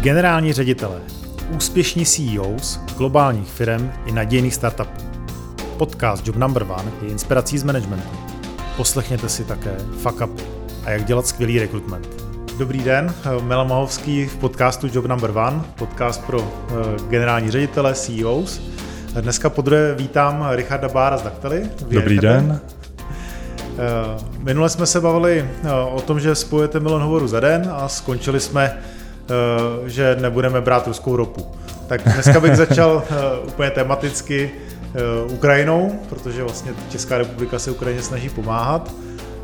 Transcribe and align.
Generální 0.00 0.52
ředitelé, 0.52 1.00
úspěšní 1.56 2.06
CEOs 2.06 2.80
globálních 2.96 3.48
firm 3.48 3.90
i 4.06 4.12
nadějných 4.12 4.54
startupů. 4.54 5.02
Podcast 5.76 6.26
Job 6.26 6.36
Number 6.36 6.62
One 6.62 6.92
je 7.02 7.08
inspirací 7.08 7.58
z 7.58 7.64
managementu. 7.64 8.08
Poslechněte 8.76 9.28
si 9.28 9.44
také 9.44 9.76
Fuck 10.02 10.20
Up 10.20 10.40
a 10.84 10.90
jak 10.90 11.04
dělat 11.04 11.26
skvělý 11.26 11.58
rekrutment. 11.58 12.08
Dobrý 12.58 12.78
den, 12.78 13.14
Mela 13.42 13.64
Mahovský 13.64 14.26
v 14.26 14.36
podcastu 14.36 14.88
Job 14.92 15.06
Number 15.06 15.30
One, 15.30 15.60
podcast 15.78 16.24
pro 16.24 16.40
eh, 16.40 16.74
generální 17.08 17.50
ředitele, 17.50 17.94
CEOs. 17.94 18.60
Dneska 19.20 19.50
podruhé 19.50 19.94
vítám 19.94 20.46
Richarda 20.50 20.88
Bára 20.88 21.16
z 21.16 21.22
Daktely. 21.22 21.70
Dobrý 21.90 22.18
den. 22.18 22.60
Eh, 23.78 24.24
minule 24.38 24.68
jsme 24.68 24.86
se 24.86 25.00
bavili 25.00 25.50
eh, 25.64 25.72
o 25.72 26.00
tom, 26.00 26.20
že 26.20 26.34
spojujete 26.34 26.80
milion 26.80 27.02
hovorů 27.02 27.28
za 27.28 27.40
den 27.40 27.70
a 27.72 27.88
skončili 27.88 28.40
jsme, 28.40 28.78
že 29.86 30.16
nebudeme 30.20 30.60
brát 30.60 30.86
ruskou 30.86 31.16
ropu. 31.16 31.46
Tak 31.86 32.02
dneska 32.02 32.40
bych 32.40 32.56
začal 32.56 33.02
úplně 33.46 33.70
tematicky 33.70 34.50
Ukrajinou, 35.28 36.00
protože 36.08 36.42
vlastně 36.42 36.72
Česká 36.88 37.18
republika 37.18 37.58
se 37.58 37.70
Ukrajině 37.70 38.02
snaží 38.02 38.28
pomáhat. 38.28 38.92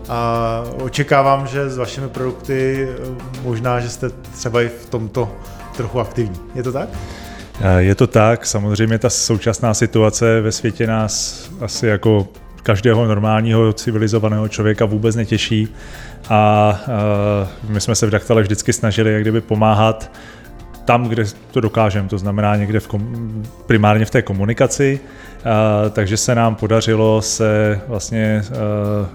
A 0.09 0.63
očekávám, 0.83 1.47
že 1.47 1.71
s 1.71 1.79
vašimi 1.79 2.09
produkty 2.09 2.89
možná, 3.43 3.81
že 3.81 3.89
jste 3.89 4.11
třeba 4.11 4.63
i 4.63 4.69
v 4.69 4.87
tomto 4.87 5.33
trochu 5.77 6.01
aktivní. 6.01 6.41
Je 6.55 6.63
to 6.63 6.73
tak? 6.73 6.89
Je 7.79 7.95
to 7.95 8.07
tak, 8.07 8.47
samozřejmě 8.47 8.99
ta 8.99 9.11
současná 9.11 9.75
situace 9.75 10.41
ve 10.41 10.53
světě 10.53 10.87
nás 10.87 11.45
asi 11.61 11.87
jako 11.87 12.29
každého 12.65 13.07
normálního 13.07 13.73
civilizovaného 13.73 14.49
člověka 14.49 14.85
vůbec 14.85 15.17
netěší. 15.17 15.69
A 16.29 16.81
my 17.69 17.81
jsme 17.81 17.95
se 17.95 18.07
v 18.07 18.11
Daktale 18.11 18.43
vždycky 18.43 18.73
snažili 18.73 19.13
jak 19.13 19.23
kdyby 19.23 19.41
pomáhat 19.41 20.11
tam, 20.85 21.09
kde 21.09 21.25
to 21.51 21.61
dokážeme, 21.61 22.09
to 22.09 22.19
znamená 22.19 22.57
někde 22.57 22.81
v 22.81 22.87
kom, 22.87 23.43
primárně 23.67 24.05
v 24.05 24.11
té 24.11 24.23
komunikaci, 24.23 25.01
a, 25.45 25.91
takže 25.91 26.17
se 26.17 26.35
nám 26.35 26.55
podařilo 26.55 27.23
se 27.23 27.81
vlastně 27.89 28.43
a, 28.45 28.55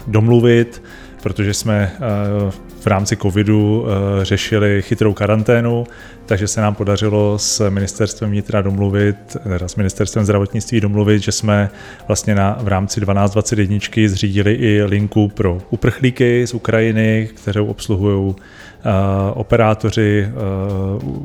domluvit, 0.07 0.83
protože 1.23 1.53
jsme 1.53 1.91
a, 1.95 2.51
v 2.79 2.87
rámci 2.87 3.17
covidu 3.17 3.85
řešili 4.21 4.81
chytrou 4.81 5.13
karanténu, 5.13 5.87
takže 6.25 6.47
se 6.47 6.61
nám 6.61 6.75
podařilo 6.75 7.39
s 7.39 7.69
ministerstvem 7.69 8.31
vnitra 8.31 8.61
domluvit, 8.61 9.15
teda 9.43 9.67
s 9.67 9.75
ministerstvem 9.75 10.23
zdravotnictví 10.25 10.81
domluvit, 10.81 11.19
že 11.19 11.31
jsme 11.31 11.69
vlastně 12.07 12.35
na, 12.35 12.57
v 12.61 12.67
rámci 12.67 13.01
1221 13.01 14.07
zřídili 14.07 14.53
i 14.53 14.83
linku 14.83 15.27
pro 15.27 15.61
uprchlíky 15.69 16.47
z 16.47 16.53
Ukrajiny, 16.53 17.29
kterou 17.35 17.65
obsluhují 17.65 18.35
Eh, 18.35 18.68
operátoři 19.33 20.27
eh, 20.27 20.31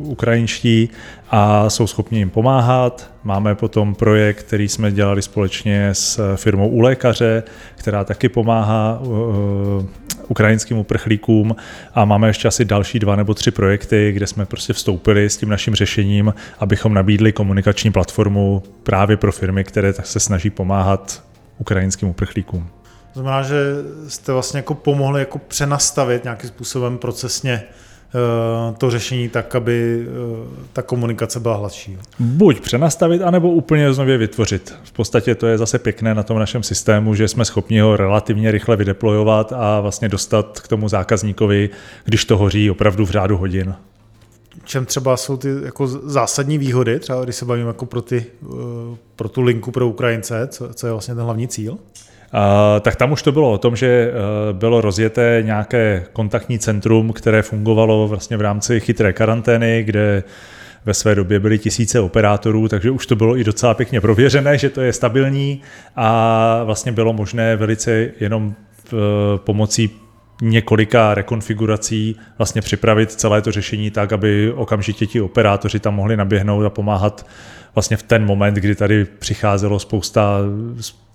ukrajinští 0.02 0.90
a 1.30 1.70
jsou 1.70 1.86
schopni 1.86 2.18
jim 2.18 2.30
pomáhat. 2.30 3.10
Máme 3.24 3.54
potom 3.54 3.94
projekt, 3.94 4.42
který 4.42 4.68
jsme 4.68 4.92
dělali 4.92 5.22
společně 5.22 5.88
s 5.92 6.36
firmou 6.36 6.68
u 6.68 6.80
lékaře, 6.80 7.42
která 7.76 8.04
taky 8.04 8.28
pomáhá 8.28 9.02
eh, 9.02 9.86
ukrajinským 10.28 10.78
uprchlíkům 10.78 11.56
a 11.94 12.04
máme 12.04 12.28
ještě 12.28 12.48
asi 12.48 12.64
další 12.64 12.98
dva 12.98 13.16
nebo 13.16 13.34
tři 13.34 13.50
projekty, 13.50 14.12
kde 14.12 14.26
jsme 14.26 14.46
prostě 14.46 14.72
vstoupili 14.72 15.30
s 15.30 15.36
tím 15.36 15.48
naším 15.48 15.74
řešením, 15.74 16.34
abychom 16.58 16.94
nabídli 16.94 17.32
komunikační 17.32 17.92
platformu 17.92 18.62
právě 18.82 19.16
pro 19.16 19.32
firmy, 19.32 19.64
které 19.64 19.92
se 19.92 20.20
snaží 20.20 20.50
pomáhat 20.50 21.22
ukrajinským 21.58 22.08
uprchlíkům. 22.08 22.68
To 23.14 23.20
znamená, 23.20 23.42
že 23.42 23.56
jste 24.08 24.32
vlastně 24.32 24.58
jako 24.58 24.74
pomohli 24.74 25.20
jako 25.20 25.38
přenastavit 25.38 26.24
nějakým 26.24 26.48
způsobem 26.48 26.98
procesně 26.98 27.52
eh, 27.52 28.74
to 28.78 28.90
řešení 28.90 29.28
tak, 29.28 29.54
aby 29.54 30.06
eh, 30.06 30.66
ta 30.72 30.82
komunikace 30.82 31.40
byla 31.40 31.56
hladší. 31.56 31.98
Buď 32.18 32.60
přenastavit, 32.60 33.22
anebo 33.22 33.50
úplně 33.50 33.92
znovu 33.92 34.18
vytvořit. 34.18 34.74
V 34.84 34.92
podstatě 34.92 35.34
to 35.34 35.46
je 35.46 35.58
zase 35.58 35.78
pěkné 35.78 36.14
na 36.14 36.22
tom 36.22 36.38
našem 36.38 36.62
systému, 36.62 37.14
že 37.14 37.28
jsme 37.28 37.44
schopni 37.44 37.80
ho 37.80 37.96
relativně 37.96 38.50
rychle 38.50 38.76
vydeployovat 38.76 39.52
a 39.52 39.80
vlastně 39.80 40.08
dostat 40.08 40.60
k 40.60 40.68
tomu 40.68 40.88
zákazníkovi, 40.88 41.70
když 42.04 42.24
to 42.24 42.36
hoří 42.36 42.70
opravdu 42.70 43.06
v 43.06 43.10
řádu 43.10 43.36
hodin. 43.36 43.74
Čem 44.64 44.86
třeba 44.86 45.16
jsou 45.16 45.36
ty 45.36 45.48
jako 45.64 45.86
zásadní 45.86 46.58
výhody, 46.58 47.00
třeba 47.00 47.24
když 47.24 47.36
se 47.36 47.44
bavím 47.44 47.66
jako 47.66 47.86
pro, 47.86 48.02
ty, 48.02 48.26
eh, 48.42 48.96
pro 49.16 49.28
tu 49.28 49.42
linku 49.42 49.70
pro 49.70 49.88
Ukrajince, 49.88 50.48
co, 50.50 50.74
co 50.74 50.86
je 50.86 50.92
vlastně 50.92 51.14
ten 51.14 51.24
hlavní 51.24 51.48
cíl? 51.48 51.78
Tak 52.80 52.96
tam 52.96 53.12
už 53.12 53.22
to 53.22 53.32
bylo 53.32 53.52
o 53.52 53.58
tom, 53.58 53.76
že 53.76 53.86
eh, 53.86 54.12
bylo 54.52 54.80
rozjeté 54.80 55.42
nějaké 55.46 56.04
kontaktní 56.12 56.58
centrum, 56.58 57.12
které 57.12 57.42
fungovalo 57.42 58.08
vlastně 58.08 58.36
v 58.36 58.40
rámci 58.40 58.80
chytré 58.80 59.12
karantény, 59.12 59.82
kde 59.82 60.22
ve 60.84 60.94
své 60.94 61.14
době 61.14 61.40
byly 61.40 61.58
tisíce 61.58 62.00
operátorů, 62.00 62.68
takže 62.68 62.90
už 62.90 63.06
to 63.06 63.16
bylo 63.16 63.38
i 63.38 63.44
docela 63.44 63.74
pěkně 63.74 64.00
prověřené, 64.00 64.58
že 64.58 64.70
to 64.70 64.80
je 64.80 64.92
stabilní 64.92 65.62
a 65.96 66.60
vlastně 66.64 66.92
bylo 66.92 67.12
možné 67.12 67.56
velice 67.56 68.10
jenom 68.20 68.54
eh, 68.54 68.96
pomocí 69.36 69.90
několika 70.42 71.14
rekonfigurací 71.14 72.16
vlastně 72.38 72.62
připravit 72.62 73.12
celé 73.12 73.42
to 73.42 73.52
řešení 73.52 73.90
tak, 73.90 74.12
aby 74.12 74.52
okamžitě 74.52 75.06
ti 75.06 75.20
operátoři 75.20 75.80
tam 75.80 75.94
mohli 75.94 76.16
naběhnout 76.16 76.64
a 76.64 76.70
pomáhat 76.70 77.26
vlastně 77.74 77.96
v 77.96 78.02
ten 78.02 78.24
moment, 78.24 78.54
kdy 78.54 78.74
tady 78.74 79.04
přicházelo 79.04 79.78
spousta, 79.78 80.38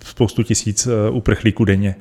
spoustu 0.04 0.44
tisíc 0.44 0.88
eh, 0.88 1.10
uprchlíků 1.10 1.66
denně. 1.66 1.96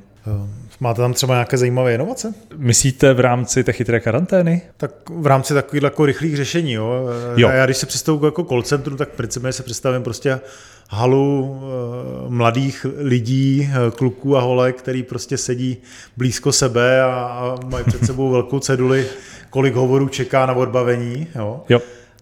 Máte 0.79 1.01
tam 1.01 1.13
třeba 1.13 1.33
nějaké 1.33 1.57
zajímavé 1.57 1.93
inovace? 1.93 2.33
Myslíte 2.57 3.13
v 3.13 3.19
rámci 3.19 3.63
té 3.63 3.73
chytré 3.73 3.99
karantény? 3.99 4.61
Tak 4.77 4.91
v 5.09 5.27
rámci 5.27 5.53
takových 5.53 5.83
jako 5.83 6.05
rychlých 6.05 6.35
řešení. 6.35 6.73
Jo. 6.73 7.09
jo. 7.35 7.47
A 7.47 7.53
já 7.53 7.65
když 7.65 7.77
se 7.77 7.85
představuji 7.85 8.25
jako 8.25 8.43
call 8.43 8.63
centrum, 8.63 8.97
tak 8.97 9.09
principně 9.09 9.53
se 9.53 9.63
představím 9.63 10.03
prostě 10.03 10.39
halu 10.89 11.59
eh, 11.61 12.29
mladých 12.29 12.85
lidí, 12.97 13.69
kluků 13.95 14.37
a 14.37 14.41
holek, 14.41 14.75
který 14.75 15.03
prostě 15.03 15.37
sedí 15.37 15.77
blízko 16.17 16.51
sebe 16.51 17.01
a, 17.03 17.55
mají 17.65 17.85
před 17.85 18.05
sebou 18.05 18.31
velkou 18.31 18.59
ceduli, 18.59 19.07
kolik 19.49 19.75
hovorů 19.75 20.07
čeká 20.07 20.45
na 20.45 20.53
odbavení. 20.53 21.27
Jo. 21.35 21.61
jo 21.69 21.79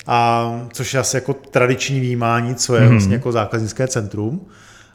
a 0.08 0.52
což 0.74 0.94
je 0.94 1.00
asi 1.00 1.18
jako 1.18 1.34
tradiční 1.34 2.00
výjímání, 2.00 2.56
co 2.56 2.76
je 2.76 2.82
mm-hmm. 2.82 2.90
vlastně 2.90 3.14
jako 3.14 3.32
zákaznické 3.32 3.88
centrum 3.88 4.48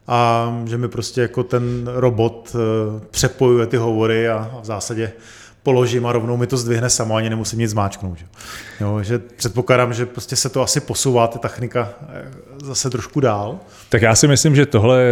a 0.07 0.53
že 0.65 0.79
mi 0.79 0.89
prostě 0.89 1.21
jako 1.21 1.43
ten 1.43 1.91
robot 1.95 2.57
eh, 2.57 3.01
přepojuje 3.11 3.67
ty 3.67 3.77
hovory 3.77 4.29
a 4.29 4.59
v 4.63 4.65
zásadě 4.65 5.13
položím 5.63 6.07
a 6.07 6.13
rovnou 6.13 6.37
mi 6.37 6.47
to 6.47 6.57
zdvihne 6.57 6.91
samo, 6.91 7.15
ani 7.15 7.31
nemusím 7.31 7.59
nic 7.59 7.71
zmáčknout. 7.71 8.19
Že, 8.19 8.27
jo, 8.81 9.03
že 9.03 9.19
předpokládám, 9.19 9.95
že 9.95 10.07
prostě 10.07 10.37
se 10.37 10.49
to 10.49 10.63
asi 10.63 10.81
posouvá, 10.81 11.27
ta 11.27 11.39
technika 11.39 11.91
eh, 12.09 12.25
zase 12.65 12.91
trošku 12.91 13.21
dál. 13.21 13.59
Tak 13.89 14.03
já 14.03 14.15
si 14.15 14.29
myslím, 14.29 14.57
že 14.57 14.67
tohle 14.67 15.05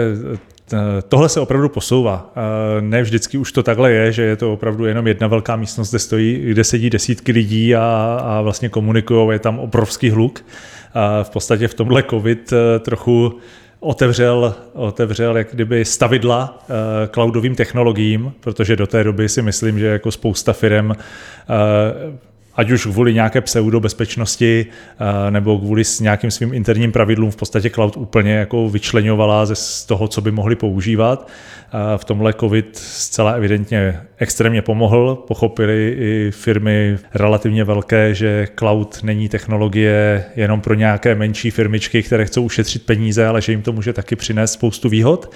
tohle 1.08 1.28
se 1.28 1.40
opravdu 1.40 1.68
posouvá. 1.68 2.32
Ne 2.80 3.02
vždycky 3.02 3.38
už 3.38 3.52
to 3.52 3.62
takhle 3.62 3.92
je, 3.92 4.12
že 4.12 4.22
je 4.22 4.36
to 4.36 4.52
opravdu 4.52 4.84
jenom 4.84 5.06
jedna 5.06 5.26
velká 5.26 5.56
místnost, 5.56 5.90
kde, 5.90 5.98
stojí, 5.98 6.40
kde 6.40 6.64
sedí 6.64 6.90
desítky 6.90 7.32
lidí 7.32 7.74
a, 7.74 8.20
a 8.24 8.40
vlastně 8.40 8.68
komunikují, 8.68 9.32
je 9.32 9.38
tam 9.38 9.58
obrovský 9.58 10.10
hluk. 10.10 10.44
A 10.94 11.22
v 11.22 11.30
podstatě 11.30 11.68
v 11.68 11.74
tomhle 11.74 12.02
covid 12.02 12.52
eh, 12.52 12.78
trochu 12.78 13.38
otevřel, 13.80 14.54
otevřel 14.72 15.36
jak 15.36 15.52
kdyby 15.52 15.84
stavidla 15.84 16.58
uh, 16.60 16.74
cloudovým 17.10 17.54
technologiím, 17.54 18.32
protože 18.40 18.76
do 18.76 18.86
té 18.86 19.04
doby 19.04 19.28
si 19.28 19.42
myslím, 19.42 19.78
že 19.78 19.86
jako 19.86 20.12
spousta 20.12 20.52
firm 20.52 20.90
uh, 20.90 20.96
ať 22.60 22.70
už 22.70 22.86
kvůli 22.86 23.14
nějaké 23.14 23.40
pseudobezpečnosti 23.40 24.66
eh, 24.66 25.30
nebo 25.30 25.58
kvůli 25.58 25.82
nějakým 26.00 26.30
svým 26.30 26.54
interním 26.54 26.92
pravidlům 26.92 27.30
v 27.30 27.36
podstatě 27.36 27.70
cloud 27.70 27.96
úplně 27.96 28.32
jako 28.32 28.68
vyčlenovala 28.68 29.46
ze 29.46 29.54
toho, 29.86 30.08
co 30.08 30.20
by 30.20 30.30
mohli 30.30 30.56
používat. 30.56 31.28
Eh, 31.28 31.98
v 31.98 32.04
tomhle 32.04 32.32
COVID 32.32 32.76
zcela 32.76 33.32
evidentně 33.32 34.00
extrémně 34.16 34.62
pomohl. 34.62 35.16
Pochopili 35.28 35.96
i 35.98 36.30
firmy 36.30 36.98
relativně 37.14 37.64
velké, 37.64 38.14
že 38.14 38.48
cloud 38.58 39.00
není 39.02 39.28
technologie 39.28 40.24
jenom 40.36 40.60
pro 40.60 40.74
nějaké 40.74 41.14
menší 41.14 41.50
firmičky, 41.50 42.02
které 42.02 42.24
chcou 42.24 42.42
ušetřit 42.42 42.86
peníze, 42.86 43.26
ale 43.26 43.40
že 43.40 43.52
jim 43.52 43.62
to 43.62 43.72
může 43.72 43.92
taky 43.92 44.16
přinést 44.16 44.52
spoustu 44.52 44.88
výhod. 44.88 45.32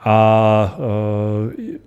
A 0.00 0.78
eh, 0.78 1.78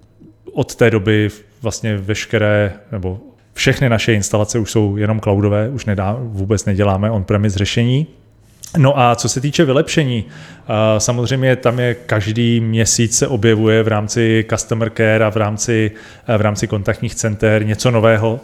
od 0.53 0.75
té 0.75 0.91
doby 0.91 1.29
vlastně 1.61 1.97
veškeré, 1.97 2.73
nebo 2.91 3.26
všechny 3.57 3.89
naše 3.89 4.13
instalace 4.13 4.59
už 4.59 4.71
jsou 4.71 4.97
jenom 4.97 5.19
cloudové, 5.19 5.69
už 5.69 5.85
nedá, 5.85 6.17
vůbec 6.19 6.65
neděláme 6.65 7.11
on-premise 7.11 7.59
řešení. 7.59 8.07
No 8.77 8.99
a 8.99 9.15
co 9.15 9.29
se 9.29 9.41
týče 9.41 9.65
vylepšení, 9.65 10.25
samozřejmě 10.97 11.55
tam 11.55 11.79
je 11.79 11.93
každý 11.93 12.59
měsíc 12.59 13.17
se 13.17 13.27
objevuje 13.27 13.83
v 13.83 13.87
rámci 13.87 14.45
customer 14.49 14.91
care 14.97 15.25
a 15.25 15.29
v 15.29 15.37
rámci, 15.37 15.91
v 16.37 16.41
rámci 16.41 16.67
kontaktních 16.67 17.15
center 17.15 17.65
něco 17.65 17.91
nového, 17.91 18.39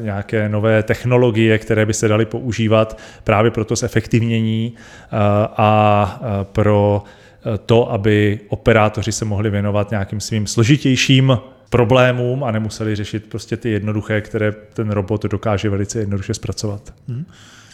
nějaké 0.00 0.48
nové 0.48 0.82
technologie, 0.82 1.58
které 1.58 1.86
by 1.86 1.94
se 1.94 2.08
daly 2.08 2.26
používat 2.26 2.98
právě 3.24 3.50
pro 3.50 3.64
to 3.64 3.76
zefektivnění 3.76 4.72
a 5.56 6.20
pro 6.42 7.02
to, 7.66 7.92
aby 7.92 8.40
operátoři 8.48 9.12
se 9.12 9.24
mohli 9.24 9.50
věnovat 9.50 9.90
nějakým 9.90 10.20
svým 10.20 10.46
složitějším 10.46 11.38
problémům 11.70 12.44
a 12.44 12.50
nemuseli 12.50 12.96
řešit 12.96 13.26
prostě 13.28 13.56
ty 13.56 13.70
jednoduché, 13.70 14.20
které 14.20 14.52
ten 14.52 14.90
robot 14.90 15.22
dokáže 15.22 15.70
velice 15.70 15.98
jednoduše 15.98 16.34
zpracovat. 16.34 16.94
Hmm. 17.08 17.24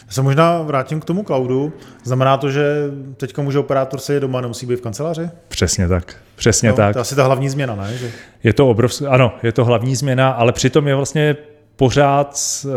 Já 0.07 0.11
se 0.11 0.21
možná 0.21 0.61
vrátím 0.61 0.99
k 0.99 1.05
tomu 1.05 1.23
cloudu. 1.23 1.73
Znamená 2.03 2.37
to, 2.37 2.51
že 2.51 2.91
teďka 3.17 3.41
může 3.41 3.59
operátor 3.59 3.99
sedět 3.99 4.19
doma, 4.19 4.41
nemusí 4.41 4.65
být 4.65 4.75
v 4.75 4.81
kanceláři? 4.81 5.29
Přesně 5.47 5.87
tak. 5.87 6.15
Přesně 6.35 6.69
no, 6.69 6.75
tak. 6.75 6.93
To 6.93 6.99
je 6.99 7.01
asi 7.01 7.15
ta 7.15 7.23
hlavní 7.23 7.49
změna, 7.49 7.75
ne? 7.75 7.97
Že... 7.97 8.11
Je 8.43 8.53
to 8.53 8.69
obrovské, 8.69 9.07
ano, 9.07 9.33
je 9.43 9.51
to 9.51 9.65
hlavní 9.65 9.95
změna, 9.95 10.31
ale 10.31 10.51
přitom 10.51 10.87
je 10.87 10.95
vlastně 10.95 11.35
pořád 11.75 12.39
uh, 12.65 12.71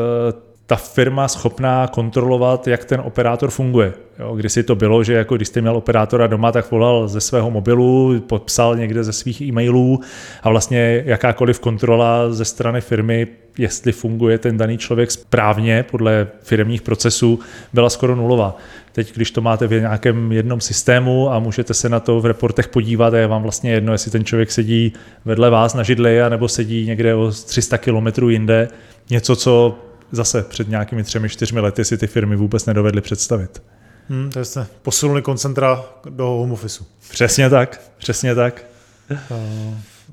ta 0.69 0.77
firma 0.77 1.29
schopná 1.29 1.87
kontrolovat, 1.87 2.67
jak 2.67 2.85
ten 2.85 3.01
operátor 3.01 3.51
funguje. 3.51 3.93
Jo, 4.19 4.37
když 4.37 4.53
si 4.53 4.63
to 4.63 4.75
bylo, 4.75 5.05
že 5.05 5.13
jako 5.13 5.37
když 5.37 5.49
jste 5.49 5.61
měl 5.61 5.77
operátora 5.77 6.27
doma, 6.27 6.53
tak 6.53 6.71
volal 6.71 7.09
ze 7.09 7.21
svého 7.21 7.51
mobilu, 7.51 8.21
podpsal 8.27 8.77
někde 8.77 9.05
ze 9.05 9.13
svých 9.13 9.41
e-mailů 9.41 10.01
a 10.43 10.51
vlastně 10.51 11.03
jakákoliv 11.07 11.61
kontrola 11.61 12.33
ze 12.33 12.45
strany 12.45 12.81
firmy, 12.81 13.27
jestli 13.59 13.93
funguje 13.93 14.39
ten 14.39 14.57
daný 14.57 14.79
člověk 14.79 15.11
správně 15.11 15.83
podle 15.91 16.27
firmních 16.43 16.83
procesů, 16.83 17.39
byla 17.73 17.91
skoro 17.91 18.17
nulová. 18.17 18.57
Teď, 18.93 19.15
když 19.15 19.31
to 19.31 19.41
máte 19.41 19.67
v 19.67 19.81
nějakém 19.81 20.33
jednom 20.33 20.61
systému 20.61 21.33
a 21.33 21.39
můžete 21.39 21.75
se 21.75 21.89
na 21.89 22.01
to 22.01 22.21
v 22.21 22.27
reportech 22.27 22.69
podívat, 22.69 23.15
a 23.15 23.19
je 23.19 23.27
vám 23.27 23.43
vlastně 23.43 23.73
jedno, 23.73 23.93
jestli 23.93 24.11
ten 24.11 24.25
člověk 24.25 24.51
sedí 24.51 24.93
vedle 25.25 25.51
vás 25.51 25.75
na 25.75 25.83
židli, 25.83 26.19
nebo 26.29 26.49
sedí 26.49 26.87
někde 26.87 27.15
o 27.15 27.31
300 27.31 27.79
kilometrů 27.79 28.29
jinde, 28.29 28.69
něco, 29.11 29.37
co 29.37 29.79
zase 30.13 30.43
před 30.43 30.69
nějakými 30.69 31.05
třemi, 31.05 31.29
čtyřmi 31.29 31.61
lety 31.61 31.85
si 31.85 31.99
ty 31.99 32.07
firmy 32.07 32.37
vůbec 32.37 32.67
nedovedly 32.67 33.01
představit. 33.01 33.63
Hmm, 34.09 34.31
to 34.31 34.45
jste 34.45 34.67
posunuli 34.83 35.23
koncentra 35.23 35.85
do 36.11 36.27
home 36.27 36.53
office. 36.53 36.85
Přesně 37.11 37.51
tak, 37.51 37.81
přesně 37.99 38.35
tak. 38.35 38.65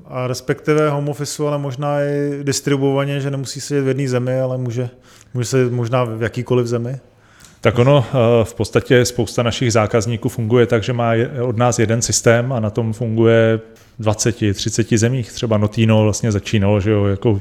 A 0.04 0.26
respektive 0.26 0.90
home 0.90 1.08
office, 1.08 1.42
ale 1.42 1.58
možná 1.58 2.00
i 2.00 2.40
distribuovaně, 2.42 3.20
že 3.20 3.30
nemusí 3.30 3.60
sedět 3.60 3.82
v 3.82 3.88
jedné 3.88 4.08
zemi, 4.08 4.40
ale 4.40 4.58
může, 4.58 4.90
může 5.34 5.46
sedět 5.46 5.72
možná 5.72 6.04
v 6.04 6.22
jakýkoliv 6.22 6.66
zemi. 6.66 7.00
Tak 7.66 7.78
ono 7.78 8.04
eh, 8.08 8.44
v 8.44 8.54
podstatě 8.54 9.04
spousta 9.04 9.42
našich 9.42 9.72
zákazníků 9.72 10.28
funguje 10.28 10.66
tak, 10.66 10.82
že 10.82 10.92
má 10.92 11.12
od 11.42 11.56
nás 11.56 11.78
jeden 11.78 12.02
systém 12.02 12.52
a 12.52 12.60
na 12.60 12.70
tom 12.70 12.92
funguje 12.92 13.60
20, 13.98 14.36
30 14.54 14.88
zemích. 14.90 15.32
Třeba 15.32 15.58
Notino 15.58 16.02
vlastně 16.02 16.32
začínalo, 16.32 16.80
že 16.80 16.90
jo, 16.90 17.04
jako 17.04 17.40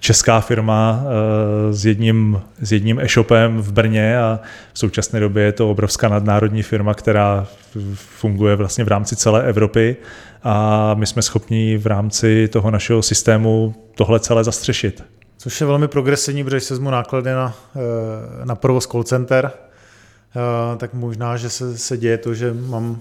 česká 0.00 0.40
firma 0.40 1.02
eh, 1.02 1.72
s 1.72 1.86
jedním, 1.86 2.40
s 2.62 2.72
jedním 2.72 3.00
e-shopem 3.00 3.58
v 3.58 3.72
Brně 3.72 4.18
a 4.18 4.40
v 4.72 4.78
současné 4.78 5.20
době 5.20 5.44
je 5.44 5.52
to 5.52 5.70
obrovská 5.70 6.08
nadnárodní 6.08 6.62
firma, 6.62 6.94
která 6.94 7.46
funguje 7.94 8.56
vlastně 8.56 8.84
v 8.84 8.88
rámci 8.88 9.16
celé 9.16 9.42
Evropy 9.42 9.96
a 10.42 10.94
my 10.94 11.06
jsme 11.06 11.22
schopni 11.22 11.76
v 11.76 11.86
rámci 11.86 12.48
toho 12.48 12.70
našeho 12.70 13.02
systému 13.02 13.74
tohle 13.94 14.20
celé 14.20 14.44
zastřešit. 14.44 15.02
Což 15.40 15.60
je 15.60 15.66
velmi 15.66 15.88
progresivní, 15.88 16.44
protože 16.44 16.60
se 16.60 16.74
vezmu 16.74 16.90
náklady 16.90 17.30
na, 17.30 17.54
eh, 17.76 18.44
na 18.44 18.54
provoz 18.54 18.86
call 18.86 19.02
center, 19.04 19.52
eh, 19.52 20.76
tak 20.76 20.94
možná, 20.94 21.36
že 21.36 21.50
se, 21.50 21.78
se 21.78 21.96
děje 21.96 22.18
to, 22.18 22.34
že 22.34 22.52
mám 22.52 23.00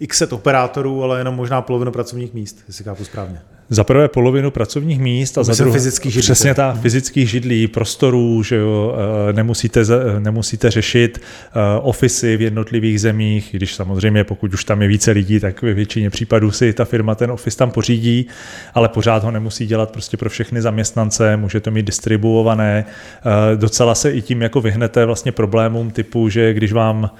x 0.00 0.18
set 0.18 0.32
operátorů, 0.32 1.02
ale 1.02 1.20
jenom 1.20 1.34
možná 1.34 1.62
polovinu 1.62 1.92
pracovních 1.92 2.34
míst, 2.34 2.58
jestli 2.68 2.84
chápu 2.84 3.04
správně. 3.04 3.42
Za 3.70 3.84
prvé 3.84 4.08
polovinu 4.08 4.50
pracovních 4.50 5.00
míst 5.00 5.38
a 5.38 5.44
za 5.44 5.54
druhé 5.54 5.72
fyzických 5.72 6.12
židlí. 6.12 6.22
Přesně 6.22 6.54
mhm. 6.58 6.80
fyzických 6.80 7.30
židlí, 7.30 7.66
prostorů, 7.66 8.42
že 8.42 8.56
jo, 8.56 8.96
eh, 9.28 9.32
nemusíte, 9.32 9.82
nemusíte 10.18 10.70
řešit 10.70 11.18
uh, 11.18 11.88
ofisy 11.88 12.36
v 12.36 12.42
jednotlivých 12.42 13.00
zemích, 13.00 13.48
když 13.52 13.74
samozřejmě 13.74 14.24
pokud 14.24 14.54
už 14.54 14.64
tam 14.64 14.82
je 14.82 14.88
více 14.88 15.10
lidí, 15.10 15.40
tak 15.40 15.62
ve 15.62 15.74
většině 15.74 16.10
případů 16.10 16.50
si 16.50 16.72
ta 16.72 16.84
firma 16.84 17.14
ten 17.14 17.30
ofis 17.30 17.56
tam 17.56 17.70
pořídí, 17.70 18.26
ale 18.74 18.88
pořád 18.88 19.24
ho 19.24 19.30
nemusí 19.30 19.66
dělat 19.66 19.90
prostě 19.90 20.16
pro 20.16 20.30
všechny 20.30 20.62
zaměstnance, 20.62 21.36
může 21.36 21.60
to 21.60 21.70
mít 21.70 21.86
distribuované. 21.86 22.84
Docela 23.56 23.94
se 23.94 24.12
i 24.12 24.22
tím 24.22 24.42
jako 24.42 24.60
vyhnete 24.60 25.04
vlastně 25.04 25.32
problémům 25.32 25.90
typu, 25.90 26.28
že 26.28 26.54
když 26.54 26.72
vám 26.72 27.10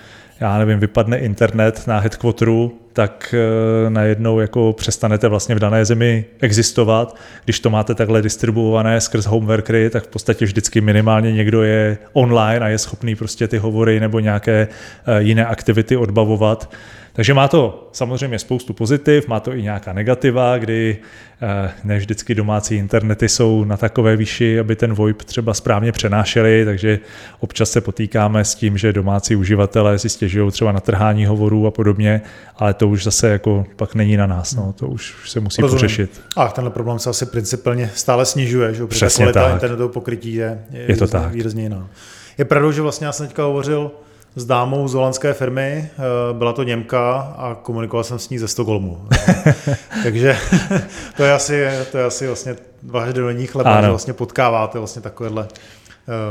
já 0.41 0.59
nevím, 0.59 0.79
vypadne 0.79 1.19
internet 1.19 1.83
na 1.87 1.99
headquarteru, 1.99 2.79
tak 2.99 3.35
e, 3.35 3.91
najednou 3.91 4.41
jako 4.41 4.73
přestanete 4.73 5.29
vlastně 5.29 5.55
v 5.55 5.59
dané 5.59 5.85
zemi 5.85 6.25
existovat. 6.41 7.17
Když 7.45 7.61
to 7.61 7.71
máte 7.71 7.95
takhle 7.95 8.23
distribuované 8.23 9.01
skrz 9.01 9.27
homeworkery, 9.27 9.91
tak 9.91 10.05
v 10.05 10.07
podstatě 10.07 10.45
vždycky 10.45 10.81
minimálně 10.81 11.33
někdo 11.33 11.63
je 11.63 11.99
online 12.13 12.67
a 12.67 12.69
je 12.69 12.79
schopný 12.79 13.15
prostě 13.15 13.49
ty 13.49 13.59
hovory 13.59 14.01
nebo 14.01 14.21
nějaké 14.21 14.69
e, 15.07 15.23
jiné 15.23 15.47
aktivity 15.47 15.97
odbavovat. 15.97 16.75
Takže 17.19 17.35
má 17.35 17.49
to 17.49 17.89
samozřejmě 17.93 18.39
spoustu 18.39 18.73
pozitiv, 18.73 19.29
má 19.29 19.41
to 19.41 19.55
i 19.55 19.63
nějaká 19.63 19.93
negativa, 19.93 20.59
kdy 20.59 20.97
eh, 21.43 21.71
ne 21.85 21.99
vždycky 21.99 22.35
domácí 22.35 22.77
internety 22.77 23.29
jsou 23.29 23.65
na 23.65 23.77
takové 23.77 24.17
výši, 24.17 24.61
aby 24.61 24.77
ten 24.77 24.95
VoIP 24.95 25.23
třeba 25.23 25.55
správně 25.55 25.93
přenášeli, 25.93 26.65
takže 26.65 26.99
občas 27.41 27.71
se 27.71 27.81
potýkáme 27.81 28.45
s 28.45 28.55
tím, 28.55 28.79
že 28.79 28.93
domácí 28.93 29.37
uživatelé 29.37 29.99
si 29.99 30.09
stěžují 30.09 30.51
třeba 30.51 30.73
na 30.73 30.81
trhání 30.81 31.27
hovorů 31.27 31.67
a 31.67 31.71
podobně, 31.71 32.21
ale 32.57 32.75
to 32.75 32.88
už 32.89 33.05
zase 33.05 33.29
jako 33.29 33.67
pak 33.77 33.95
není 33.95 34.17
na 34.17 34.27
nás, 34.27 34.55
no, 34.55 34.73
to 34.73 34.87
už 34.89 35.15
se 35.27 35.41
musí 35.41 35.63
Rozumím. 35.63 35.81
pořešit. 35.81 36.21
A 36.37 36.49
tenhle 36.49 36.71
problém 36.71 36.99
se 36.99 37.11
asi 37.11 37.27
principálně 37.27 37.91
stále 37.95 38.27
snižuje, 38.27 38.75
že 38.75 38.87
Přesně 38.87 39.23
kvalita 39.23 39.43
tak. 39.45 39.53
internetového 39.53 39.89
pokrytí 39.89 40.35
je, 40.35 40.65
je, 40.71 40.81
je 40.81 40.87
to 40.87 41.05
výrazně, 41.05 41.21
tak. 41.21 41.33
výrazně 41.33 41.63
jiná. 41.63 41.89
Je 42.39 42.45
pravdou, 42.45 42.73
že 42.73 42.83
vlastně 42.83 43.07
já 43.07 43.13
jsem 43.13 43.27
teďka 43.27 43.43
hovořil 43.43 43.91
s 44.37 44.45
dámou 44.45 44.89
z 44.89 44.95
holandské 44.95 45.33
firmy, 45.33 45.91
eh, 45.91 46.03
byla 46.33 46.53
to 46.53 46.63
Němka 46.63 47.35
a 47.39 47.55
komunikoval 47.63 48.05
jsem 48.05 48.19
s 48.19 48.31
ní 48.31 48.39
ze 48.39 48.49
Stockholmu. 48.49 49.09
Takže 50.03 50.37
to 51.17 51.25
je 51.25 51.33
asi, 51.33 51.67
to 51.93 51.99
je 51.99 52.05
asi 52.05 52.27
vlastně 52.27 52.57
váš 52.83 53.13
denní 53.13 53.47
chleba, 53.47 53.83
že 53.83 53.89
vlastně 53.89 54.13
potkáváte 54.13 54.79
vlastně 54.79 55.03
takovéhle, 55.03 55.49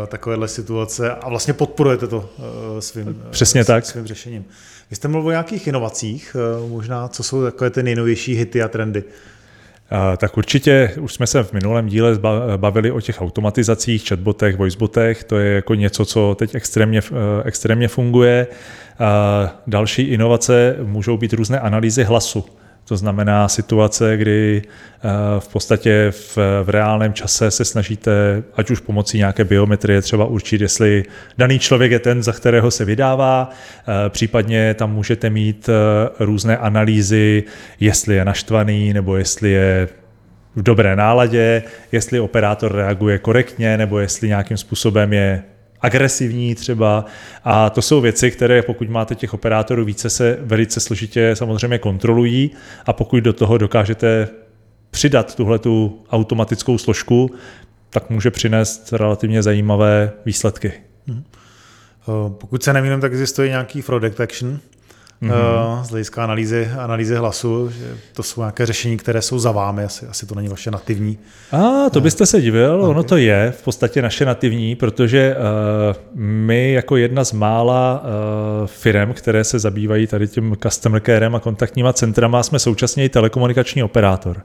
takovéhle 0.07 0.47
situace 0.47 1.11
a 1.11 1.29
vlastně 1.29 1.53
podporujete 1.53 2.07
to 2.07 2.29
eh, 2.77 2.81
svým, 2.81 3.23
Přesně 3.29 3.65
tak. 3.65 3.85
svým 3.85 4.07
řešením. 4.07 4.45
Vy 4.89 4.95
jste 4.95 5.07
mluvil 5.07 5.27
o 5.27 5.31
nějakých 5.31 5.67
inovacích, 5.67 6.35
možná 6.67 7.07
co 7.07 7.23
jsou 7.23 7.43
takové 7.43 7.69
ty 7.69 7.83
nejnovější 7.83 8.35
hity 8.35 8.63
a 8.63 8.67
trendy? 8.67 9.03
Tak 10.17 10.37
určitě 10.37 10.93
už 10.99 11.13
jsme 11.13 11.27
se 11.27 11.43
v 11.43 11.53
minulém 11.53 11.87
díle 11.87 12.19
bavili 12.57 12.91
o 12.91 13.01
těch 13.01 13.21
automatizacích, 13.21 14.07
chatbotech, 14.07 14.55
voicebotech. 14.55 15.23
To 15.23 15.37
je 15.37 15.53
jako 15.53 15.75
něco, 15.75 16.05
co 16.05 16.35
teď 16.39 16.55
extrémně, 16.55 16.99
eh, 16.99 17.13
extrémně 17.45 17.87
funguje. 17.87 18.47
Další 19.67 20.01
inovace 20.01 20.75
můžou 20.83 21.17
být 21.17 21.33
různé 21.33 21.59
analýzy 21.59 22.03
hlasu. 22.03 22.45
To 22.87 22.97
znamená 22.97 23.47
situace, 23.47 24.17
kdy 24.17 24.61
eh, 24.63 25.09
v 25.39 25.47
podstatě 25.47 26.07
v, 26.11 26.37
v 26.63 26.69
reálném 26.69 27.13
čase 27.13 27.51
se 27.51 27.65
snažíte, 27.65 28.43
ať 28.55 28.71
už 28.71 28.79
pomocí 28.79 29.17
nějaké 29.17 29.43
biometrie, 29.43 30.01
třeba 30.01 30.25
určit, 30.25 30.61
jestli 30.61 31.03
daný 31.37 31.59
člověk 31.59 31.91
je 31.91 31.99
ten, 31.99 32.23
za 32.23 32.31
kterého 32.31 32.71
se 32.71 32.85
vydává. 32.85 33.49
Eh, 33.49 34.09
případně 34.09 34.73
tam 34.73 34.93
můžete 34.93 35.29
mít 35.29 35.69
eh, 35.69 36.25
různé 36.25 36.57
analýzy, 36.57 37.43
jestli 37.79 38.15
je 38.15 38.25
naštvaný 38.25 38.93
nebo 38.93 39.17
jestli 39.17 39.51
je 39.51 39.87
v 40.55 40.63
dobré 40.63 40.95
náladě, 40.95 41.63
jestli 41.91 42.19
operátor 42.19 42.75
reaguje 42.75 43.17
korektně 43.17 43.77
nebo 43.77 43.99
jestli 43.99 44.27
nějakým 44.27 44.57
způsobem 44.57 45.13
je 45.13 45.43
agresivní 45.81 46.55
třeba. 46.55 47.05
A 47.43 47.69
to 47.69 47.81
jsou 47.81 48.01
věci, 48.01 48.31
které 48.31 48.61
pokud 48.61 48.89
máte 48.89 49.15
těch 49.15 49.33
operátorů 49.33 49.85
více, 49.85 50.09
se 50.09 50.37
velice 50.41 50.79
složitě 50.79 51.35
samozřejmě 51.35 51.77
kontrolují 51.77 52.51
a 52.85 52.93
pokud 52.93 53.19
do 53.19 53.33
toho 53.33 53.57
dokážete 53.57 54.27
přidat 54.91 55.35
tuhle 55.35 55.59
tu 55.59 56.03
automatickou 56.11 56.77
složku, 56.77 57.31
tak 57.89 58.09
může 58.09 58.31
přinést 58.31 58.93
relativně 58.93 59.43
zajímavé 59.43 60.11
výsledky. 60.25 60.73
Hmm. 61.07 61.23
Pokud 62.29 62.63
se 62.63 62.73
nemýlím, 62.73 63.01
tak 63.01 63.11
existuje 63.11 63.49
nějaký 63.49 63.81
fraud 63.81 63.99
detection, 63.99 64.59
mm-hmm. 65.21 65.83
z 65.83 65.89
hlediska 65.89 66.23
analýzy, 66.23 66.69
analýzy 66.77 67.15
hlasu, 67.15 67.69
že 67.69 67.97
to 68.13 68.23
jsou 68.23 68.41
nějaké 68.41 68.65
řešení, 68.65 68.97
které 68.97 69.21
jsou 69.21 69.39
za 69.39 69.51
vámi, 69.51 69.83
asi, 69.83 70.05
asi 70.05 70.25
to 70.25 70.35
není 70.35 70.47
vaše 70.47 70.71
nativní. 70.71 71.17
A 71.51 71.89
to 71.89 72.01
byste 72.01 72.25
se 72.25 72.41
divil, 72.41 72.75
okay. 72.75 72.89
ono 72.89 73.03
to 73.03 73.17
je 73.17 73.53
v 73.57 73.63
podstatě 73.63 74.01
naše 74.01 74.25
nativní, 74.25 74.75
protože 74.75 75.35
uh, 75.35 75.95
my 76.15 76.71
jako 76.71 76.97
jedna 76.97 77.23
z 77.23 77.31
mála 77.31 78.03
uh, 78.03 78.67
firm, 78.67 79.13
které 79.13 79.43
se 79.43 79.59
zabývají 79.59 80.07
tady 80.07 80.27
tím 80.27 80.57
customer 80.63 81.01
carem 81.05 81.35
a 81.35 81.39
kontaktníma 81.39 81.93
centrama, 81.93 82.43
jsme 82.43 82.59
současně 82.59 83.05
i 83.05 83.09
telekomunikační 83.09 83.83
operátor. 83.83 84.41